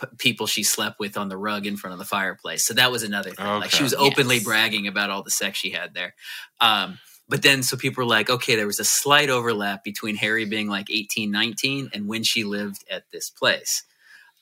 [0.00, 2.90] p- people she slept with on the rug in front of the fireplace so that
[2.90, 4.44] was another thing like she was openly Yes.
[4.44, 6.14] bragging about all the sex she had there
[6.60, 6.98] um
[7.30, 10.68] but then so people were like, okay, there was a slight overlap between Harry being
[10.68, 13.84] like 18, 19 and when she lived at this place.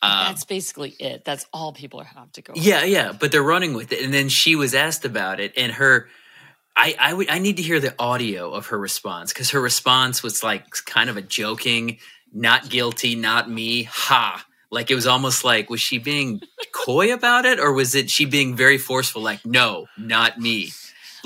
[0.00, 1.24] Um, That's basically it.
[1.24, 2.54] That's all people have to go.
[2.56, 4.02] yeah, yeah, but they're running with it.
[4.02, 6.08] And then she was asked about it, and her,
[6.76, 10.22] I, I would, I need to hear the audio of her response because her response
[10.22, 11.98] was like kind of a joking,
[12.32, 14.44] not guilty, not me, ha.
[14.70, 18.24] Like it was almost like was she being coy about it, or was it she
[18.24, 19.20] being very forceful?
[19.20, 20.70] Like, no, not me.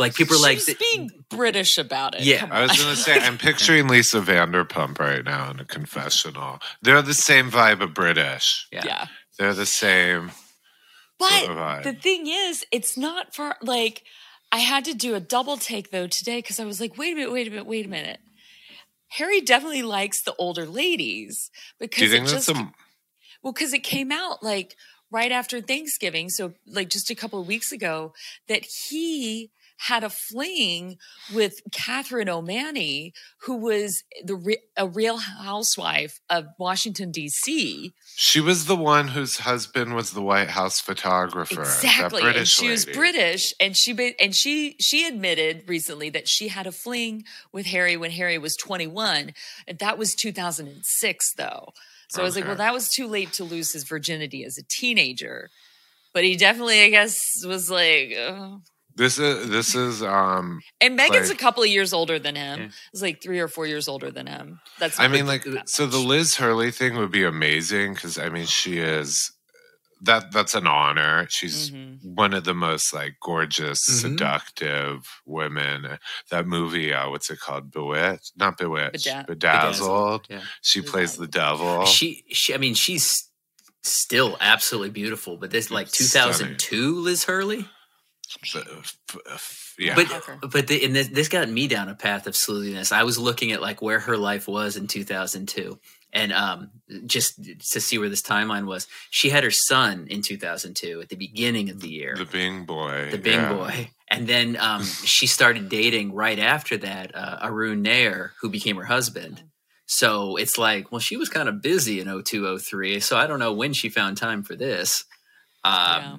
[0.03, 2.23] Like people are like, was being British about it.
[2.23, 2.49] Yeah.
[2.51, 6.59] I was gonna say I'm picturing Lisa Vanderpump right now in a confessional.
[6.83, 8.67] They're the same vibe of British.
[8.71, 8.83] yeah.
[8.85, 9.07] yeah.
[9.39, 10.31] They're the same
[11.19, 11.83] But sort of vibe.
[11.85, 14.03] the thing is, it's not for like.
[14.55, 17.17] I had to do a double take though today because I was like, wait a
[17.17, 18.21] minute, wait a minute, wait a minute.
[19.09, 21.51] Harry definitely likes the older ladies
[21.81, 22.71] because Do you think it that's just a
[23.43, 24.77] well because it came out like
[25.11, 28.13] right after Thanksgiving, so like just a couple of weeks ago
[28.49, 30.99] that he had a fling
[31.35, 33.13] with Catherine Ommanney,
[33.43, 37.93] who was the re- a real housewife of Washington D.C.
[38.15, 41.63] She was the one whose husband was the White House photographer.
[41.63, 42.87] Exactly, and she was.
[42.87, 47.67] British, and she ba- and she she admitted recently that she had a fling with
[47.67, 49.33] Harry when Harry was twenty one,
[49.67, 51.73] and that was two thousand and six though.
[52.09, 54.63] So I was like, well, that was too late to lose his virginity as a
[54.69, 55.49] teenager,
[56.13, 58.15] but he definitely, I guess, was like.
[58.17, 58.57] Uh.
[58.97, 62.61] This is this is um And Meghan's Like- a couple of years older than him.
[62.61, 62.69] Yeah.
[62.93, 64.61] It's like three or four years older than him.
[64.79, 65.99] That's I mean like so the.
[65.99, 69.33] Liz Hurley thing would be amazing because I mean she is
[70.05, 71.27] that that's an honor.
[71.31, 71.99] She's Mhm.
[72.17, 74.01] one of the most like gorgeous, Mhm.
[74.01, 75.99] seductive women.
[76.31, 77.71] That movie, uh, what's it called?
[77.71, 78.33] Bewitched?
[78.37, 79.05] Not bewitched.
[79.05, 80.27] Beda- bedazzled.
[80.29, 80.43] Yeah.
[80.61, 81.87] She plays the devil.
[81.87, 83.29] She, she, I mean, she's
[83.85, 86.57] still absolutely beautiful, but this like Stunning.
[86.59, 87.69] 2002 Liz Hurley.
[88.55, 88.97] But, f-
[89.31, 89.95] f- yeah.
[89.95, 90.51] But Fucker.
[90.51, 92.93] but the, and this, this got me down a path of slewiness.
[92.93, 95.79] I was looking at like where her life was in 2002,
[96.13, 96.71] and um,
[97.07, 98.87] just to see where this timeline was.
[99.11, 103.09] She had her son in 2002 at the beginning of the year, the Bing boy.
[103.11, 103.53] the Bing yeah.
[103.53, 108.77] boy, and then um, she started dating right after that uh, Arun Nayar, who became
[108.77, 109.43] her husband.
[109.87, 113.53] So it's like, well, she was kind of busy in 0203, so I don't know
[113.53, 115.05] when she found time for this.
[115.65, 116.17] Um, Yeah.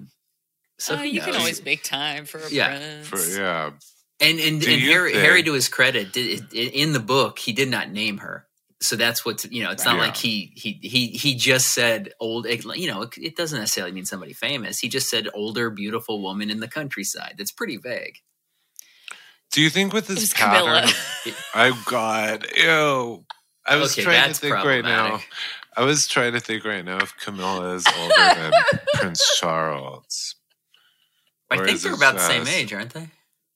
[0.80, 2.78] So Uh, who you can always make time for a Yeah.
[2.78, 3.08] prince.
[3.08, 3.72] For, yeah.
[4.20, 7.52] And and, Do and Harry, think- Harry, to his credit, did, in the book he
[7.54, 8.48] did not name her.
[8.82, 9.72] So that's what you know.
[9.72, 10.08] It's not Right.
[10.08, 12.46] like he he he he just said old.
[12.48, 14.80] You know, it, it doesn't necessarily mean somebody famous.
[14.80, 17.36] He just said older, beautiful woman in the countryside.
[17.38, 18.18] That's pretty vague.
[19.52, 20.90] Do you think with It this was pattern?
[21.24, 21.36] Camilla.
[21.56, 23.26] Oh God, ew!
[23.66, 25.22] I was okay, trying to think right now.
[25.78, 28.52] I was trying to think right now if Camilla is older than
[28.96, 30.33] Prince Charles.
[31.54, 33.08] I Or think they're it about the same just- age, aren't they?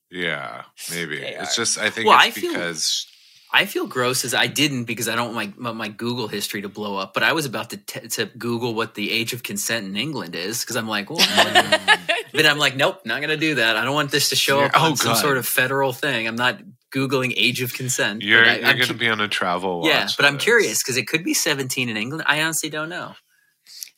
[0.09, 1.19] Yeah, maybe.
[1.19, 1.61] They It's are.
[1.63, 3.07] just I think Well, it's I feel- because
[3.53, 6.69] I feel gross as I didn't because I don't want my my Google history to
[6.69, 7.13] blow up.
[7.13, 10.35] But I was about to t- to Google what the age of consent in England
[10.35, 11.19] is because I'm like, well,
[12.33, 13.75] then I'm like, nope, not gonna do that.
[13.77, 14.79] I don't want this to show up Yeah.
[14.81, 15.21] on Oh, some God.
[15.21, 16.27] sort of federal thing.
[16.27, 16.59] I'm not
[16.93, 18.21] googling age of consent.
[18.21, 19.81] you're I, you're I'm going to cu- be on a travel.
[19.85, 20.45] yeah, watch but I'm list.
[20.45, 22.23] curious because it could be 17 in England.
[22.27, 23.15] I honestly don't know.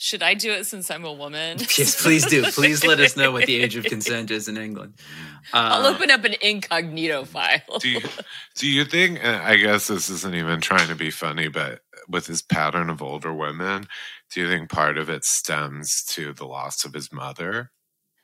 [0.02, 1.58] Should I do it since I'm a woman?
[1.78, 2.44] Yes, please do.
[2.52, 4.94] Please let us know what the age of consent is in England.
[5.54, 7.80] I'll Uh, open up an incognito file.
[7.80, 8.02] Do you,
[8.56, 9.20] do you think?
[9.22, 13.02] and I guess this isn't even trying to be funny, but with his pattern of
[13.02, 13.88] older women,
[14.34, 17.72] do you think part of it stems to the loss of his mother?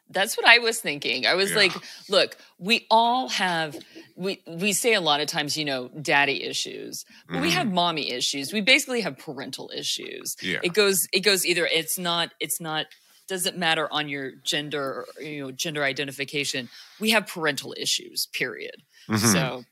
[0.10, 1.26] That's what I was thinking.
[1.26, 1.58] I was Yeah.
[1.58, 1.74] like,
[2.10, 3.76] look, we all have
[4.16, 7.04] we we say a lot of times, you know, daddy issues.
[7.28, 7.54] But we Mhm.
[7.54, 8.54] have mommy issues.
[8.54, 10.36] We basically have parental issues.
[10.42, 10.60] Yeah.
[10.64, 12.86] It goes it goes either it's not it's not
[13.28, 16.70] doesn't matter on your gender or, you know gender identification.
[17.00, 18.84] We have parental issues, period.
[19.10, 19.34] Mhm.
[19.34, 19.66] So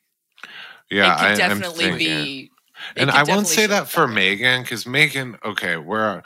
[0.90, 2.52] yeah, it could I, definitely be
[2.98, 4.08] and I won't say that for.
[4.08, 6.24] Meghan because Meghan, okay, we're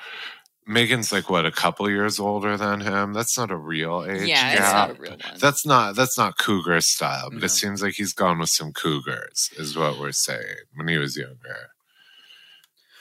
[0.68, 3.14] Meghan's like what a couple years older than him.
[3.14, 5.38] That's not a real age Yeah, it's not a real one.
[5.40, 7.46] That's not that's not cougar style, but No.
[7.46, 11.16] it seems like he's gone with some cougars, is what we're saying when he was
[11.16, 11.70] younger.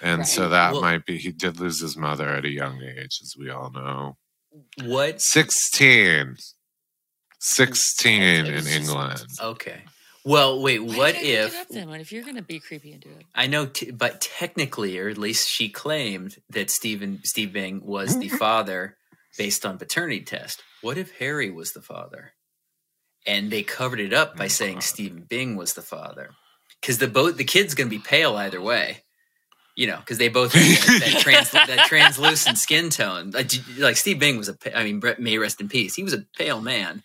[0.02, 3.18] And so that Well- might be he did lose his mother at a young age,
[3.22, 4.16] as we all know.
[4.82, 5.20] what?
[5.20, 6.36] Sixteen.
[7.38, 9.24] Sixteen in England.
[9.40, 9.84] Okay.
[10.26, 10.80] Well, wait.
[10.82, 11.60] Why what did I look it if?
[11.60, 11.88] up then?
[11.88, 13.24] What if you're gonna be creepy and do it?
[13.34, 18.18] I know, t- but technically, or at least she claimed that Stephen Steve Bing was
[18.18, 18.96] the father
[19.38, 20.62] based on paternity test.
[20.82, 22.32] What if Harry was the father?
[23.26, 24.82] And they covered it up by Oh, saying God.
[24.82, 26.30] Stephen Bing was the father,
[26.80, 29.02] because the boat the kid's going to be pale either way.
[29.76, 33.30] You know, because they both have that, that, trans, that translucent skin tone.
[33.32, 35.94] Like, d- like Steve Bing was a, I mean, Brett may rest in peace.
[35.94, 37.02] He was a pale man,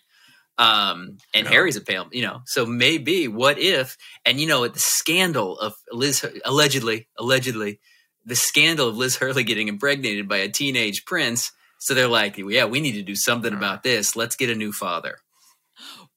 [0.58, 1.50] Um, and Yeah.
[1.52, 2.42] Harry's a pale, you know.
[2.46, 3.96] So maybe what if?
[4.24, 7.80] And you know, the scandal of Liz allegedly, allegedly,
[8.24, 11.50] the scandal of Liz Hurley getting impregnated by a teenage prince.
[11.78, 14.14] So they're like, yeah, we need to do something about this.
[14.14, 15.18] Let's get a new father.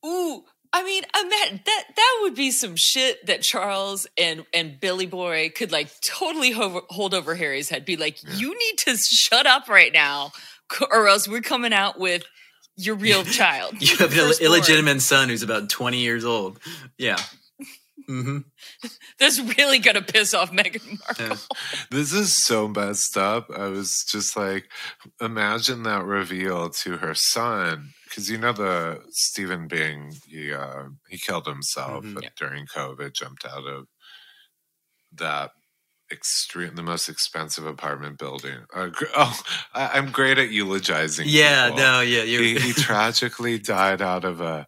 [0.05, 5.05] Ooh, I mean, imagine that that would be some shit that Charles and and Billy
[5.07, 7.85] Boy could like totally ho- hold over Harry's head.
[7.85, 10.31] Be like, you need to shut up right now,
[10.91, 12.23] or else we're coming out with
[12.77, 13.75] your real child.
[13.81, 16.59] You have an Ill- illegitimate son who's about 20 years old.
[16.97, 17.17] Yeah.
[18.07, 18.37] Mm-hmm.
[19.17, 21.25] That's really gonna piss off Meghan Markle.
[21.25, 21.35] Yeah.
[21.89, 23.47] This is so messed up.
[23.49, 24.65] I was just like,
[25.19, 31.17] imagine that reveal to her son, because you know the Stephen Bing, he uh, he
[31.17, 32.23] killed himself Mhm.
[32.23, 33.87] uh, during COVID, jumped out of
[35.13, 35.49] that
[36.11, 38.59] extreme, the most expensive apartment building.
[38.73, 39.39] Uh, oh,
[39.73, 41.25] I, I'm great at eulogizing.
[41.27, 41.79] Yeah, people.
[41.79, 42.23] no, yeah.
[42.23, 44.67] He, he tragically died out of a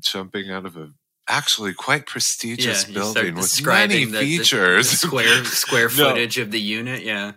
[0.00, 0.90] jumping out of a
[1.28, 4.90] actually quite prestigious start building with many the- the- features.
[4.90, 6.10] the square square No.
[6.10, 7.02] footage of the unit.
[7.02, 7.32] Yeah.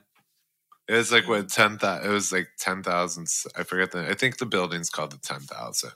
[0.88, 2.10] It was like what ten thousand.
[2.10, 3.28] It was like ten thousand.
[3.56, 4.10] I forget the.
[4.10, 5.92] I think the building's called the ten thousand.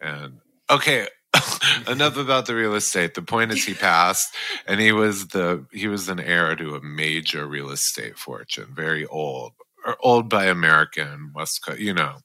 [0.00, 0.38] And
[0.70, 1.06] okay,
[1.88, 3.14] enough about the real estate.
[3.14, 4.34] The point is, he passed,
[4.66, 9.06] and he was the he was an heir to a major real estate fortune, very
[9.06, 9.52] old
[9.84, 11.80] or old by American West Coast.
[11.80, 12.16] You know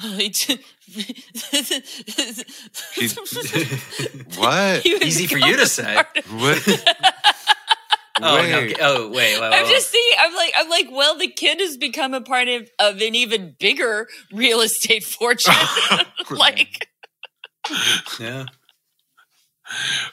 [0.00, 0.32] He
[4.36, 4.82] what?
[4.82, 6.02] He Easy for you to say.
[6.30, 6.84] What?
[8.20, 8.50] Oh Wait.
[8.50, 8.74] no!
[8.80, 10.12] Oh wait, wait, I'm wait, just seeing.
[10.18, 13.54] I'm like, I'm like, well, the kid has become a part of, of an even
[13.60, 15.54] bigger real estate fortune.
[16.28, 16.88] like,
[18.18, 18.46] yeah.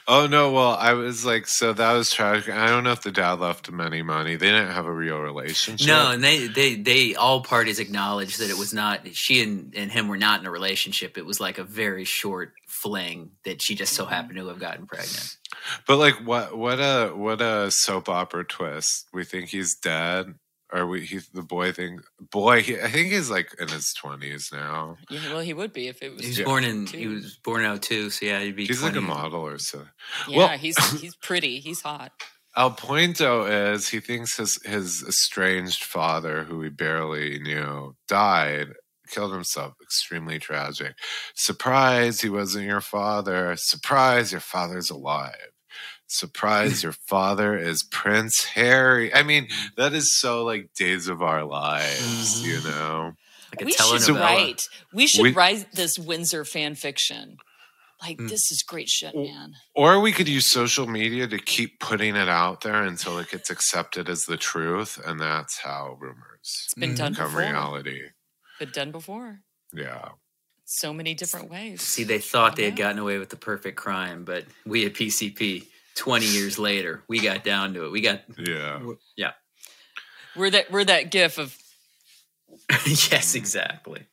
[0.06, 0.52] Oh no!
[0.52, 2.54] Well, I was like, so that was tragic.
[2.54, 4.36] I don't know if the dad left him any money.
[4.36, 5.86] They didn't have a real relationship.
[5.86, 9.90] No, and they they they all parties acknowledged that it was not she and, and
[9.90, 11.16] him were not in a relationship.
[11.16, 14.12] It was like a very short fling that she just so mm-hmm.
[14.12, 15.36] happened to have gotten pregnant.
[15.86, 19.08] But like, what what a what a soap opera twist.
[19.12, 20.34] We think he's dead,
[20.72, 22.00] or we he the boy thing.
[22.30, 24.96] Boy, he, I think he's like in his twenties now.
[25.10, 26.22] yeah, well, he would be if it was.
[26.22, 26.44] He was Yeah.
[26.44, 28.66] born in he was born out oh too, so yeah, he'd be.
[28.66, 29.84] He's like a model or so.
[30.28, 31.60] Yeah, well- he's he's pretty.
[31.60, 32.12] He's hot.
[32.58, 33.44] Al Pointo
[33.74, 38.68] is he thinks his his estranged father, who he barely knew, died,
[39.10, 39.74] killed himself.
[39.82, 40.94] Extremely tragic.
[41.34, 43.54] Surprise, he wasn't your father.
[43.56, 45.34] Surprise, your father's alive.
[46.08, 49.12] Surprise, your father is Prince Harry.
[49.12, 53.12] I mean, that is so like Days of Our Lives, you know.
[53.52, 53.80] like a we should
[54.14, 54.20] telenovela.
[54.20, 54.62] write.
[54.92, 57.38] We should We- write this Windsor fan fiction.
[58.02, 58.28] Like Mm.
[58.28, 59.54] this is great shit, man.
[59.74, 63.48] Or we could use social media to keep putting it out there until it gets
[63.50, 67.40] accepted as the truth, and that's how rumors It's been done become before.
[67.40, 68.02] reality.
[68.58, 69.40] Been done before.
[69.72, 70.10] Yeah.
[70.66, 71.80] So many different ways.
[71.80, 75.66] See, they thought they had gotten away with the perfect crime, but we at PCP,
[75.96, 77.90] twenty years later, we got down to it.
[77.90, 78.80] We got Yeah.
[79.16, 79.32] yeah,
[80.36, 81.56] We're that we're that gif of
[82.86, 84.06] yes, exactly.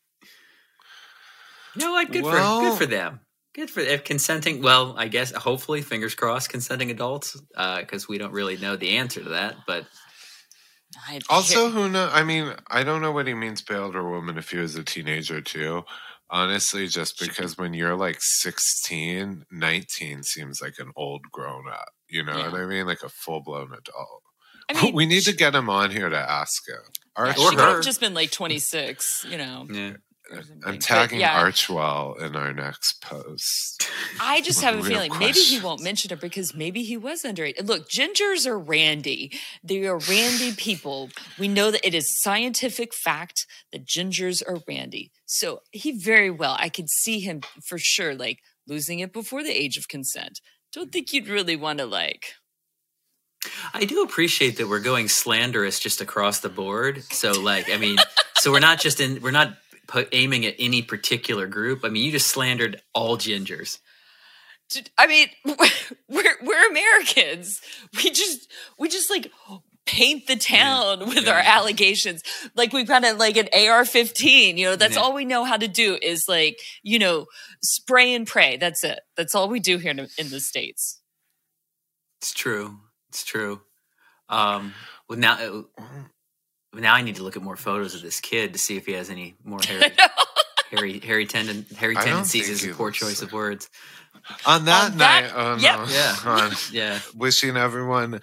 [1.75, 2.11] You know what?
[2.11, 3.19] Good for good for them.
[3.53, 4.61] Good for if consenting.
[4.61, 8.97] Well, I guess hopefully, fingers crossed, consenting adults, uh, because we don't really know the
[8.97, 9.57] answer to that.
[9.67, 9.85] But
[11.07, 12.09] I, Also, who know?
[12.11, 14.83] I mean, I don't know what he means by older woman if he was a
[14.83, 15.83] teenager too.
[16.33, 21.89] Honestly, just because when you're like 16, 19 seems like an old grown up.
[22.09, 22.49] You know Yeah.
[22.51, 22.87] what I mean?
[22.87, 24.23] Like a full blown adult.
[24.69, 26.79] I mean, we need to get him on here to ask him.
[27.17, 27.75] Yeah, Or she could her.
[27.75, 29.67] have just been like 26, you know.
[29.69, 29.97] yeah, or something.
[30.65, 33.89] I'm tagging yeah, Archewell in our next post.
[34.21, 37.23] I just have a real feeling maybe he won't mention it because maybe he was
[37.23, 37.65] underage.
[37.65, 39.31] Look, gingers are randy.
[39.63, 41.09] They are randy people.
[41.37, 45.11] We know that it is scientific fact that gingers are randy.
[45.25, 49.51] So he very well, I could see him for sure, like losing it before the
[49.51, 50.39] age of consent.
[50.71, 52.35] Don't think you'd really want to like.
[53.73, 57.03] I do appreciate that we're going slanderous just across the board.
[57.11, 57.97] So, like, I mean,
[58.35, 59.57] so we're not just in, we're not
[59.87, 61.81] pu- aiming at any particular group.
[61.83, 63.79] I mean, you just slandered all gingers.
[64.97, 65.27] I mean,
[66.09, 67.61] we're we're Americans.
[67.97, 69.31] We just we just like
[69.85, 72.23] paint the town with our allegations.
[72.55, 74.57] Like we've got a, like an AR-15.
[74.57, 75.01] You know, that's Yeah.
[75.01, 77.25] all we know how to do is like you know
[77.61, 78.57] spray and pray.
[78.57, 78.99] That's it.
[79.15, 81.01] That's all we do here in, in the states.
[82.21, 82.77] It's true.
[83.09, 83.61] It's true.
[84.29, 84.73] Um,
[85.09, 85.33] well, now,
[85.77, 85.83] uh,
[86.81, 88.93] now I need to look at more photos of this kid to see if he
[88.93, 89.91] has any more hairy,
[90.71, 92.49] hairy, hairy, tenden, hairy I don't tendencies.
[92.49, 93.69] Is a poor choice like- of words.
[94.45, 95.79] On that On night, that- oh yep.
[95.79, 95.85] no.
[95.89, 96.15] Yeah.
[96.25, 96.99] On- Yeah.
[97.15, 98.21] wishing everyone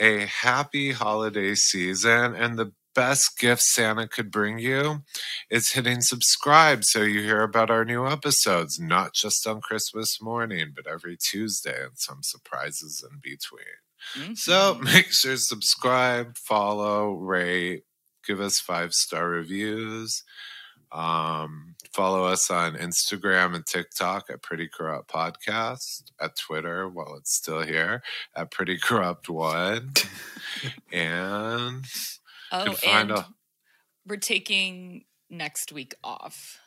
[0.00, 5.02] a happy holiday season and the best gift Santa could bring you
[5.50, 10.72] is hitting subscribe so you hear about our new episodes, not just on Christmas morning,
[10.74, 14.36] but every Tuesday and some surprises in between.
[14.36, 14.82] So Mhm.
[14.84, 17.84] make sure to subscribe, follow, rate,
[18.28, 20.22] give us five star reviews.
[20.92, 27.34] Um, follow us on Instagram and TikTok at Pretty Corrupt Podcast, at Twitter while it's
[27.34, 28.02] still here
[28.36, 29.92] at Pretty Corrupt One,
[30.92, 31.84] and
[32.52, 33.26] oh, and a-
[34.06, 36.58] we're taking next week off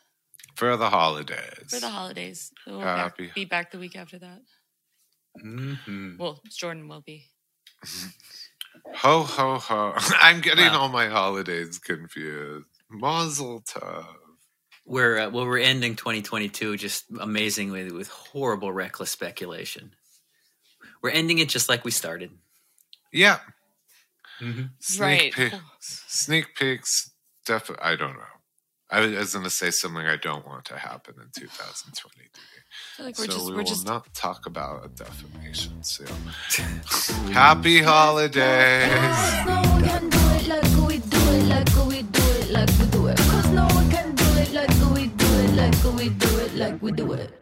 [0.55, 1.65] for the holidays.
[1.69, 2.51] for the holidays.
[2.67, 4.41] We'll Happy- back, be back the week after that.
[5.43, 6.17] Mhm.
[6.19, 7.29] Well, Jordan will be.
[8.97, 9.93] Ho ho ho!
[10.21, 10.81] I'm getting Wow.
[10.81, 12.65] all my holidays confused.
[12.89, 14.05] Mazel tov.
[14.85, 19.93] We're uh, well, we're ending 2022 just amazingly with horrible, reckless speculation.
[21.01, 22.31] We're ending it just like we started.
[23.13, 23.39] Yeah.
[24.41, 24.63] Mm-hmm.
[24.79, 25.33] Sneak Right.
[25.33, 26.03] peeks.
[26.07, 27.11] Sneak peeks.
[27.45, 27.85] Definitely.
[27.85, 28.40] I don't know.
[28.91, 32.27] I was going to say something I don't want to happen in 2023.
[32.27, 36.09] I feel like so just we will just not talk about a defamation suit.
[37.31, 38.91] Happy holidays.
[39.45, 42.85] No one can do it like we do it, like we do it, like we
[42.87, 43.17] do it.
[43.17, 46.81] Cause no one can do it like we do it, like we do it, like
[46.81, 47.40] we do it.